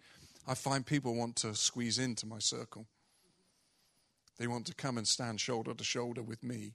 I 0.47 0.55
find 0.55 0.85
people 0.85 1.15
want 1.15 1.37
to 1.37 1.55
squeeze 1.55 1.99
into 1.99 2.27
my 2.27 2.39
circle. 2.39 2.87
They 4.39 4.47
want 4.47 4.67
to 4.67 4.75
come 4.75 4.99
and 4.99 5.09
stand 5.09 5.41
shoulder 5.41 5.73
to 5.73 5.85
shoulder 5.85 6.23
with 6.23 6.43
me 6.43 6.75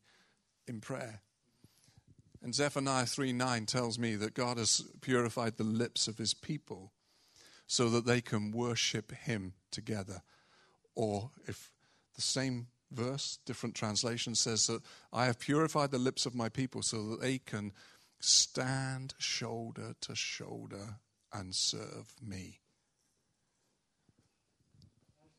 in 0.67 0.82
prayer. 0.82 1.21
And 2.41 2.55
Zephaniah 2.55 3.05
3 3.05 3.34
9 3.34 3.65
tells 3.65 3.99
me 3.99 4.15
that 4.15 4.34
God 4.34 4.57
has 4.57 4.82
purified 5.01 5.57
the 5.57 5.65
lips 5.65 6.07
of 6.07 6.17
his 6.17 6.34
people 6.34 6.93
so 7.67 7.89
that 7.89 8.05
they 8.05 8.21
can 8.21 8.51
worship 8.51 9.11
him 9.11 9.53
together 9.71 10.21
or 10.96 11.32
if 11.48 11.72
the 12.16 12.22
same 12.22 12.68
verse, 12.92 13.40
different 13.46 13.76
translation 13.76 14.36
says 14.36 14.68
that 14.68 14.82
I 15.14 15.26
have 15.26 15.40
purified 15.40 15.92
the 15.92 16.00
lips 16.00 16.26
of 16.26 16.36
my 16.36 16.50
people 16.50 16.82
so 16.82 17.10
that 17.10 17.22
they 17.22 17.38
can 17.38 17.72
stand 18.20 19.14
shoulder 19.18 19.96
to 20.02 20.16
shoulder 20.16 20.98
and 21.34 21.54
serve 21.54 22.16
me. 22.22 22.60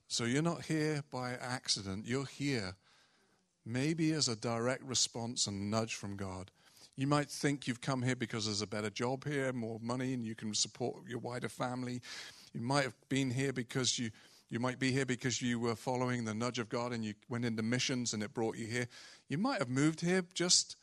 So 0.09 0.25
you're 0.25 0.43
not 0.43 0.65
here 0.65 1.05
by 1.11 1.33
accident. 1.33 2.07
You're 2.07 2.27
here 2.27 2.75
maybe 3.65 4.13
as 4.13 4.29
a 4.29 4.37
direct 4.37 4.83
response 4.83 5.47
and 5.47 5.71
nudge 5.71 5.95
from 5.95 6.17
God. 6.17 6.51
You 6.97 7.07
might 7.07 7.31
think 7.31 7.67
you've 7.67 7.81
come 7.81 8.03
here 8.03 8.17
because 8.17 8.47
there's 8.47 8.63
a 8.63 8.67
better 8.67 8.91
job 8.91 9.25
here, 9.25 9.53
more 9.53 9.79
money, 9.81 10.13
and 10.13 10.25
you 10.25 10.35
can 10.35 10.53
support 10.55 10.97
your 11.09 11.21
wider 11.21 11.49
family. 11.49 12.01
You 12.53 12.61
might 12.61 12.85
have 12.85 12.97
been 13.09 13.31
here 13.31 13.53
because 13.53 13.99
you 13.99 14.11
you 14.51 14.59
might 14.59 14.81
be 14.81 14.91
here 14.91 15.07
because 15.07 15.41
you 15.41 15.61
were 15.61 15.77
following 15.77 16.25
the 16.25 16.35
nudge 16.35 16.59
of 16.59 16.69
God 16.69 16.93
and 16.93 17.05
you 17.05 17.15
went 17.29 17.45
into 17.45 17.63
missions 17.63 18.13
and 18.13 18.23
it 18.23 18.35
brought 18.35 18.57
you 18.57 18.67
here. 18.67 18.89
You 19.29 19.39
might 19.39 19.61
have 19.61 19.69
moved 19.69 20.01
here 20.01 20.25
just 20.35 20.77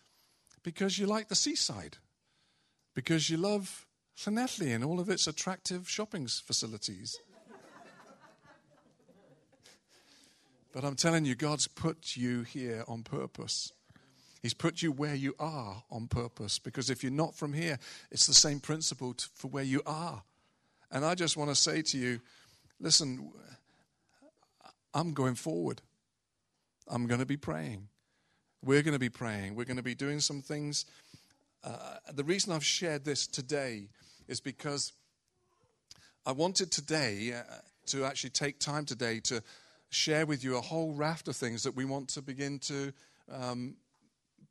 because 0.63 0.97
you 0.97 1.05
like 1.05 1.27
the 1.27 1.35
seaside, 1.35 1.97
because 2.95 3.29
you 3.29 3.35
love 3.35 3.85
Llanelli 4.17 4.73
and 4.73 4.85
all 4.85 5.01
of 5.01 5.09
its 5.09 5.27
attractive 5.27 5.89
shopping 5.89 6.27
facilities. 6.27 7.19
but 10.73 10.85
I'm 10.85 10.95
telling 10.95 11.25
you, 11.25 11.35
God's 11.35 11.67
put 11.67 12.15
you 12.15 12.43
here 12.43 12.85
on 12.87 13.03
purpose. 13.03 13.73
He's 14.41 14.53
put 14.53 14.81
you 14.81 14.93
where 14.93 15.15
you 15.15 15.35
are 15.39 15.83
on 15.91 16.07
purpose 16.07 16.57
because 16.57 16.89
if 16.89 17.03
you're 17.03 17.11
not 17.11 17.35
from 17.35 17.51
here, 17.51 17.79
it's 18.11 18.27
the 18.27 18.33
same 18.33 18.61
principle 18.61 19.13
for 19.33 19.49
where 19.49 19.65
you 19.65 19.81
are. 19.85 20.23
And 20.89 21.03
I 21.03 21.15
just 21.15 21.35
want 21.35 21.49
to 21.49 21.55
say 21.55 21.81
to 21.81 21.97
you 21.97 22.21
listen, 22.79 23.31
I'm 24.93 25.13
going 25.13 25.35
forward. 25.35 25.81
I'm 26.87 27.07
going 27.07 27.19
to 27.19 27.25
be 27.25 27.37
praying. 27.37 27.87
We're 28.63 28.81
going 28.81 28.93
to 28.93 28.99
be 28.99 29.09
praying. 29.09 29.55
We're 29.55 29.65
going 29.65 29.77
to 29.77 29.83
be 29.83 29.95
doing 29.95 30.19
some 30.19 30.41
things. 30.41 30.85
Uh, 31.63 31.97
the 32.13 32.23
reason 32.23 32.53
I've 32.53 32.65
shared 32.65 33.05
this 33.05 33.27
today 33.27 33.89
is 34.27 34.39
because 34.39 34.93
I 36.25 36.31
wanted 36.31 36.71
today 36.71 37.33
uh, 37.33 37.43
to 37.87 38.05
actually 38.05 38.31
take 38.31 38.59
time 38.59 38.85
today 38.85 39.19
to 39.21 39.41
share 39.89 40.25
with 40.25 40.43
you 40.43 40.57
a 40.57 40.61
whole 40.61 40.93
raft 40.93 41.27
of 41.27 41.35
things 41.35 41.63
that 41.63 41.75
we 41.75 41.85
want 41.85 42.09
to 42.09 42.21
begin 42.21 42.59
to 42.59 42.93
um, 43.31 43.75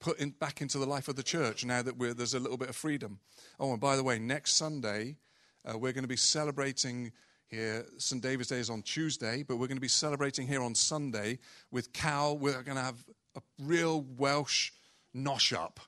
put 0.01 0.19
in, 0.19 0.31
back 0.31 0.61
into 0.61 0.79
the 0.79 0.87
life 0.87 1.09
of 1.09 1.17
the 1.17 1.23
church 1.23 1.65
now 1.65 1.83
that 1.83 1.99
there's 2.17 2.35
a 2.35 2.41
little 2.41 2.57
bit 2.57 2.69
of 2.69 2.77
freedom. 2.77 3.19
Oh, 3.59 3.73
and 3.73 3.81
by 3.81 3.97
the 3.97 4.03
way, 4.03 4.19
next 4.19 4.55
Sunday, 4.55 5.17
uh, 5.65 5.77
we're 5.77 5.93
going 5.93 6.05
to 6.05 6.09
be 6.09 6.17
celebrating 6.17 7.13
here. 7.49 7.87
St. 7.99 8.23
David's 8.23 8.49
Day 8.49 8.59
is 8.59 8.71
on 8.71 8.83
Tuesday, 8.83 9.43
but 9.43 9.57
we're 9.57 9.69
going 9.69 9.77
to 9.77 9.83
be 9.83 9.89
celebrating 9.89 10.47
here 10.47 10.63
on 10.63 10.75
Sunday 10.75 11.39
with 11.71 11.93
cawl. 11.93 12.37
We're 12.39 12.63
going 12.63 12.77
to 12.77 12.83
have 12.83 13.05
a 13.37 13.41
real 13.63 14.05
Welsh 14.17 14.73
nosh 15.15 15.53
up. 15.53 15.81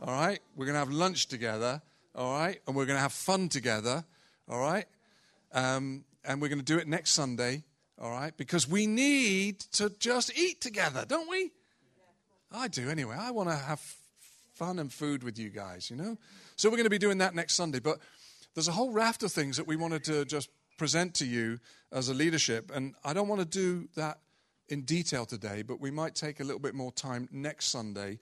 All 0.00 0.14
right? 0.14 0.38
We're 0.56 0.66
going 0.66 0.74
to 0.74 0.80
have 0.80 0.90
lunch 0.90 1.26
together. 1.26 1.82
All 2.14 2.32
right? 2.32 2.60
And 2.66 2.74
we're 2.76 2.86
going 2.86 2.96
to 2.96 3.02
have 3.02 3.12
fun 3.12 3.48
together. 3.48 4.04
All 4.48 4.60
right? 4.60 4.86
Um, 5.52 6.04
and 6.24 6.40
we're 6.40 6.48
going 6.48 6.60
to 6.60 6.64
do 6.64 6.78
it 6.78 6.86
next 6.86 7.10
Sunday. 7.10 7.64
All 8.00 8.10
right? 8.10 8.36
Because 8.36 8.68
we 8.68 8.86
need 8.86 9.60
to 9.72 9.90
just 9.98 10.36
eat 10.38 10.60
together, 10.60 11.04
don't 11.06 11.28
we? 11.28 11.50
I 12.50 12.68
do 12.68 12.88
anyway. 12.88 13.16
I 13.18 13.32
want 13.32 13.50
to 13.50 13.56
have 13.56 13.80
fun 14.54 14.78
and 14.78 14.92
food 14.92 15.22
with 15.22 15.38
you 15.38 15.50
guys, 15.50 15.90
you 15.90 15.96
know? 15.96 16.16
So 16.56 16.68
we're 16.68 16.76
going 16.76 16.84
to 16.84 16.90
be 16.90 16.98
doing 16.98 17.18
that 17.18 17.34
next 17.34 17.54
Sunday. 17.54 17.80
But 17.80 17.98
there's 18.54 18.68
a 18.68 18.72
whole 18.72 18.92
raft 18.92 19.22
of 19.22 19.32
things 19.32 19.56
that 19.56 19.66
we 19.66 19.76
wanted 19.76 20.04
to 20.04 20.24
just 20.24 20.50
present 20.76 21.14
to 21.14 21.26
you 21.26 21.58
as 21.92 22.08
a 22.08 22.14
leadership. 22.14 22.70
And 22.74 22.94
I 23.04 23.12
don't 23.12 23.28
want 23.28 23.40
to 23.40 23.46
do 23.46 23.88
that 23.96 24.18
in 24.68 24.82
detail 24.82 25.26
today, 25.26 25.62
but 25.62 25.80
we 25.80 25.90
might 25.90 26.14
take 26.14 26.40
a 26.40 26.44
little 26.44 26.60
bit 26.60 26.74
more 26.74 26.92
time 26.92 27.28
next 27.32 27.66
Sunday. 27.66 28.18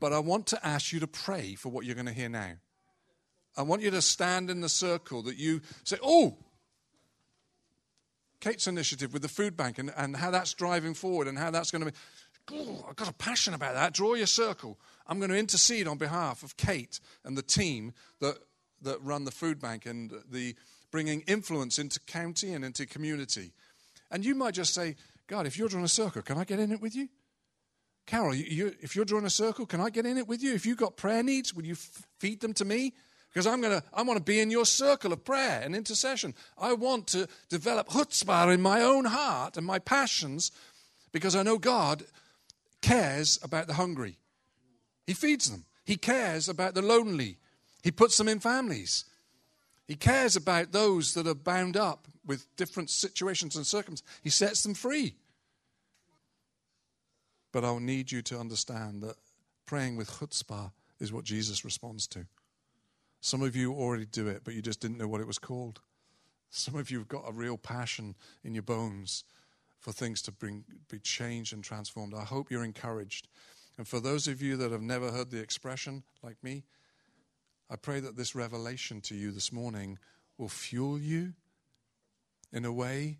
But 0.00 0.12
I 0.12 0.18
want 0.18 0.46
to 0.48 0.66
ask 0.66 0.92
you 0.92 1.00
to 1.00 1.06
pray 1.06 1.54
for 1.54 1.70
what 1.70 1.84
you're 1.84 1.94
going 1.94 2.06
to 2.06 2.12
hear 2.12 2.28
now. 2.28 2.52
I 3.56 3.62
want 3.62 3.82
you 3.82 3.90
to 3.90 4.02
stand 4.02 4.50
in 4.50 4.60
the 4.60 4.68
circle 4.68 5.22
that 5.22 5.36
you 5.36 5.60
say, 5.84 5.96
oh, 6.02 6.36
Kate's 8.40 8.68
initiative 8.68 9.12
with 9.12 9.22
the 9.22 9.28
food 9.28 9.56
bank 9.56 9.78
and, 9.78 9.92
and 9.96 10.16
how 10.16 10.30
that's 10.30 10.54
driving 10.54 10.94
forward 10.94 11.26
and 11.26 11.36
how 11.36 11.50
that's 11.50 11.70
going 11.70 11.84
to 11.84 11.90
be. 11.90 11.98
I've 12.88 12.96
got 12.96 13.10
a 13.10 13.14
passion 13.14 13.52
about 13.52 13.74
that. 13.74 13.92
Draw 13.92 14.14
your 14.14 14.26
circle. 14.26 14.78
I'm 15.06 15.18
going 15.18 15.30
to 15.30 15.36
intercede 15.36 15.88
on 15.88 15.98
behalf 15.98 16.42
of 16.42 16.56
Kate 16.56 17.00
and 17.24 17.36
the 17.36 17.42
team 17.42 17.92
that 18.20 18.38
that 18.82 19.02
run 19.02 19.24
the 19.24 19.30
food 19.30 19.60
bank 19.60 19.86
and 19.86 20.12
the 20.30 20.54
bringing 20.90 21.20
influence 21.22 21.78
into 21.78 22.00
county 22.00 22.52
and 22.52 22.64
into 22.64 22.86
community. 22.86 23.52
And 24.10 24.24
you 24.24 24.34
might 24.34 24.54
just 24.54 24.74
say, 24.74 24.96
God, 25.26 25.46
if 25.46 25.58
you're 25.58 25.68
drawing 25.68 25.84
a 25.84 25.88
circle, 25.88 26.22
can 26.22 26.38
I 26.38 26.44
get 26.44 26.58
in 26.58 26.72
it 26.72 26.80
with 26.80 26.96
you? 26.96 27.08
Carol, 28.06 28.34
you, 28.34 28.44
you, 28.44 28.74
if 28.80 28.96
you're 28.96 29.04
drawing 29.04 29.26
a 29.26 29.30
circle, 29.30 29.66
can 29.66 29.82
I 29.82 29.90
get 29.90 30.06
in 30.06 30.16
it 30.16 30.26
with 30.26 30.42
you? 30.42 30.54
If 30.54 30.64
you've 30.64 30.78
got 30.78 30.96
prayer 30.96 31.22
needs, 31.22 31.52
will 31.52 31.66
you 31.66 31.74
f- 31.74 32.06
feed 32.18 32.40
them 32.40 32.54
to 32.54 32.64
me? 32.64 32.94
Because 33.28 33.46
I'm 33.46 33.60
gonna, 33.60 33.82
I 33.92 34.02
want 34.02 34.16
to 34.16 34.24
be 34.24 34.40
in 34.40 34.50
your 34.50 34.64
circle 34.64 35.12
of 35.12 35.24
prayer 35.24 35.60
and 35.62 35.76
intercession. 35.76 36.34
I 36.56 36.72
want 36.72 37.06
to 37.08 37.28
develop 37.50 37.88
chutzpah 37.88 38.52
in 38.54 38.62
my 38.62 38.80
own 38.80 39.04
heart 39.04 39.58
and 39.58 39.66
my 39.66 39.78
passions 39.78 40.50
because 41.12 41.36
I 41.36 41.42
know 41.42 41.58
God 41.58 42.04
cares 42.80 43.38
about 43.42 43.66
the 43.66 43.74
hungry. 43.74 44.16
He 45.06 45.12
feeds 45.12 45.50
them. 45.50 45.66
He 45.84 45.96
cares 45.96 46.48
about 46.48 46.74
the 46.74 46.82
lonely. 46.82 47.36
He 47.82 47.90
puts 47.90 48.16
them 48.16 48.28
in 48.28 48.40
families. 48.40 49.04
He 49.86 49.94
cares 49.94 50.36
about 50.36 50.72
those 50.72 51.14
that 51.14 51.26
are 51.26 51.34
bound 51.34 51.76
up 51.76 52.08
with 52.26 52.54
different 52.56 52.90
situations 52.90 53.56
and 53.56 53.66
circumstances. 53.66 54.20
He 54.22 54.30
sets 54.30 54.62
them 54.62 54.74
free. 54.74 55.14
But 57.52 57.64
I'll 57.64 57.80
need 57.80 58.12
you 58.12 58.20
to 58.22 58.38
understand 58.38 59.02
that 59.02 59.16
praying 59.64 59.96
with 59.96 60.10
chutzpah 60.10 60.72
is 61.00 61.12
what 61.12 61.24
Jesus 61.24 61.64
responds 61.64 62.06
to. 62.08 62.26
Some 63.20 63.42
of 63.42 63.56
you 63.56 63.72
already 63.72 64.06
do 64.06 64.28
it, 64.28 64.42
but 64.44 64.54
you 64.54 64.62
just 64.62 64.80
didn't 64.80 64.98
know 64.98 65.08
what 65.08 65.20
it 65.20 65.26
was 65.26 65.38
called. 65.38 65.80
Some 66.50 66.76
of 66.76 66.90
you 66.90 66.98
have 66.98 67.08
got 67.08 67.28
a 67.28 67.32
real 67.32 67.56
passion 67.56 68.14
in 68.44 68.54
your 68.54 68.62
bones 68.62 69.24
for 69.78 69.92
things 69.92 70.22
to 70.22 70.32
bring, 70.32 70.64
be 70.90 70.98
changed 70.98 71.52
and 71.52 71.62
transformed. 71.62 72.14
I 72.14 72.24
hope 72.24 72.50
you're 72.50 72.64
encouraged. 72.64 73.28
And 73.76 73.86
for 73.86 74.00
those 74.00 74.26
of 74.26 74.42
you 74.42 74.56
that 74.56 74.72
have 74.72 74.82
never 74.82 75.10
heard 75.10 75.30
the 75.30 75.40
expression, 75.40 76.02
like 76.22 76.36
me, 76.42 76.64
I 77.70 77.76
pray 77.76 78.00
that 78.00 78.16
this 78.16 78.34
revelation 78.34 79.00
to 79.02 79.14
you 79.14 79.30
this 79.30 79.52
morning 79.52 79.98
will 80.38 80.48
fuel 80.48 80.98
you 80.98 81.34
in 82.52 82.64
a 82.64 82.72
way 82.72 83.18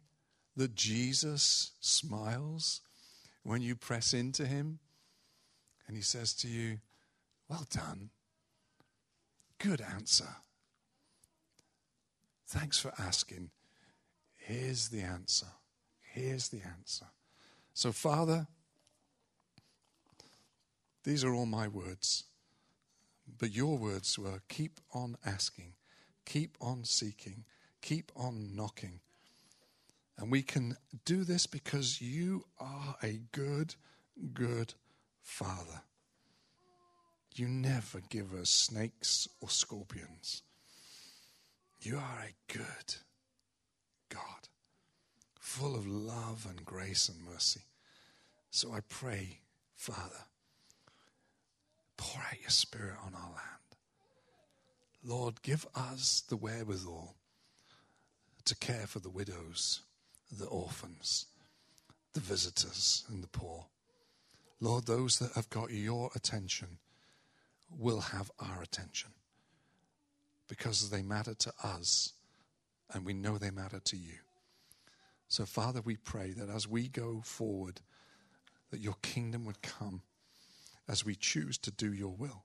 that 0.56 0.74
Jesus 0.74 1.72
smiles 1.80 2.80
when 3.42 3.62
you 3.62 3.76
press 3.76 4.14
into 4.14 4.46
him 4.46 4.78
and 5.86 5.96
he 5.96 6.02
says 6.02 6.34
to 6.34 6.48
you, 6.48 6.78
Well 7.48 7.66
done. 7.70 8.10
Good 9.58 9.80
answer. 9.80 10.28
Thanks 12.46 12.78
for 12.78 12.92
asking. 12.98 13.50
Here's 14.36 14.88
the 14.88 15.00
answer. 15.00 15.48
Here's 16.00 16.48
the 16.48 16.62
answer. 16.78 17.06
So, 17.74 17.92
Father, 17.92 18.46
these 21.04 21.24
are 21.24 21.34
all 21.34 21.46
my 21.46 21.68
words. 21.68 22.24
But 23.38 23.54
your 23.54 23.76
words 23.76 24.18
were 24.18 24.42
keep 24.48 24.80
on 24.92 25.16
asking, 25.24 25.74
keep 26.24 26.56
on 26.60 26.84
seeking, 26.84 27.44
keep 27.82 28.10
on 28.16 28.54
knocking. 28.54 29.00
And 30.16 30.32
we 30.32 30.42
can 30.42 30.76
do 31.04 31.24
this 31.24 31.46
because 31.46 32.00
you 32.00 32.44
are 32.58 32.96
a 33.02 33.20
good, 33.32 33.74
good 34.32 34.74
Father. 35.22 35.82
You 37.34 37.46
never 37.46 38.00
give 38.08 38.34
us 38.34 38.50
snakes 38.50 39.28
or 39.40 39.48
scorpions. 39.48 40.42
You 41.80 41.98
are 41.98 42.24
a 42.26 42.52
good 42.52 42.96
God, 44.08 44.48
full 45.38 45.76
of 45.76 45.86
love 45.86 46.46
and 46.48 46.64
grace 46.64 47.08
and 47.08 47.22
mercy. 47.22 47.60
So 48.50 48.72
I 48.72 48.80
pray, 48.80 49.40
Father, 49.76 50.24
pour 51.98 52.22
out 52.22 52.40
your 52.40 52.48
Spirit 52.48 52.96
on 53.04 53.14
our 53.14 53.28
land. 53.28 53.58
Lord, 55.04 55.42
give 55.42 55.66
us 55.74 56.22
the 56.28 56.36
wherewithal 56.36 57.14
to 58.46 58.56
care 58.56 58.86
for 58.86 59.00
the 59.00 59.10
widows, 59.10 59.82
the 60.32 60.46
orphans, 60.46 61.26
the 62.14 62.20
visitors, 62.20 63.04
and 63.10 63.22
the 63.22 63.28
poor. 63.28 63.66
Lord, 64.60 64.86
those 64.86 65.18
that 65.18 65.32
have 65.34 65.50
got 65.50 65.70
your 65.70 66.10
attention 66.16 66.78
will 67.78 68.00
have 68.00 68.30
our 68.40 68.62
attention 68.62 69.10
because 70.48 70.88
they 70.90 71.02
matter 71.02 71.34
to 71.34 71.52
us 71.62 72.14
and 72.92 73.04
we 73.04 73.12
know 73.12 73.36
they 73.36 73.50
matter 73.50 73.80
to 73.80 73.96
you. 73.96 74.14
So, 75.28 75.44
Father, 75.44 75.82
we 75.82 75.96
pray 75.96 76.32
that 76.32 76.48
as 76.48 76.66
we 76.66 76.88
go 76.88 77.20
forward, 77.22 77.82
that 78.70 78.80
your 78.80 78.96
kingdom 79.02 79.44
would 79.44 79.60
come 79.60 80.02
as 80.88 81.04
we 81.04 81.14
choose 81.14 81.58
to 81.58 81.70
do 81.70 81.92
your 81.92 82.14
will. 82.16 82.44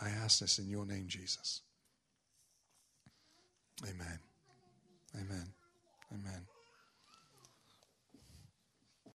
I 0.00 0.08
ask 0.08 0.40
this 0.40 0.58
in 0.58 0.68
your 0.68 0.86
name, 0.86 1.06
Jesus. 1.08 1.62
Amen. 3.84 4.18
Amen. 5.14 5.52
Amen. 6.12 6.59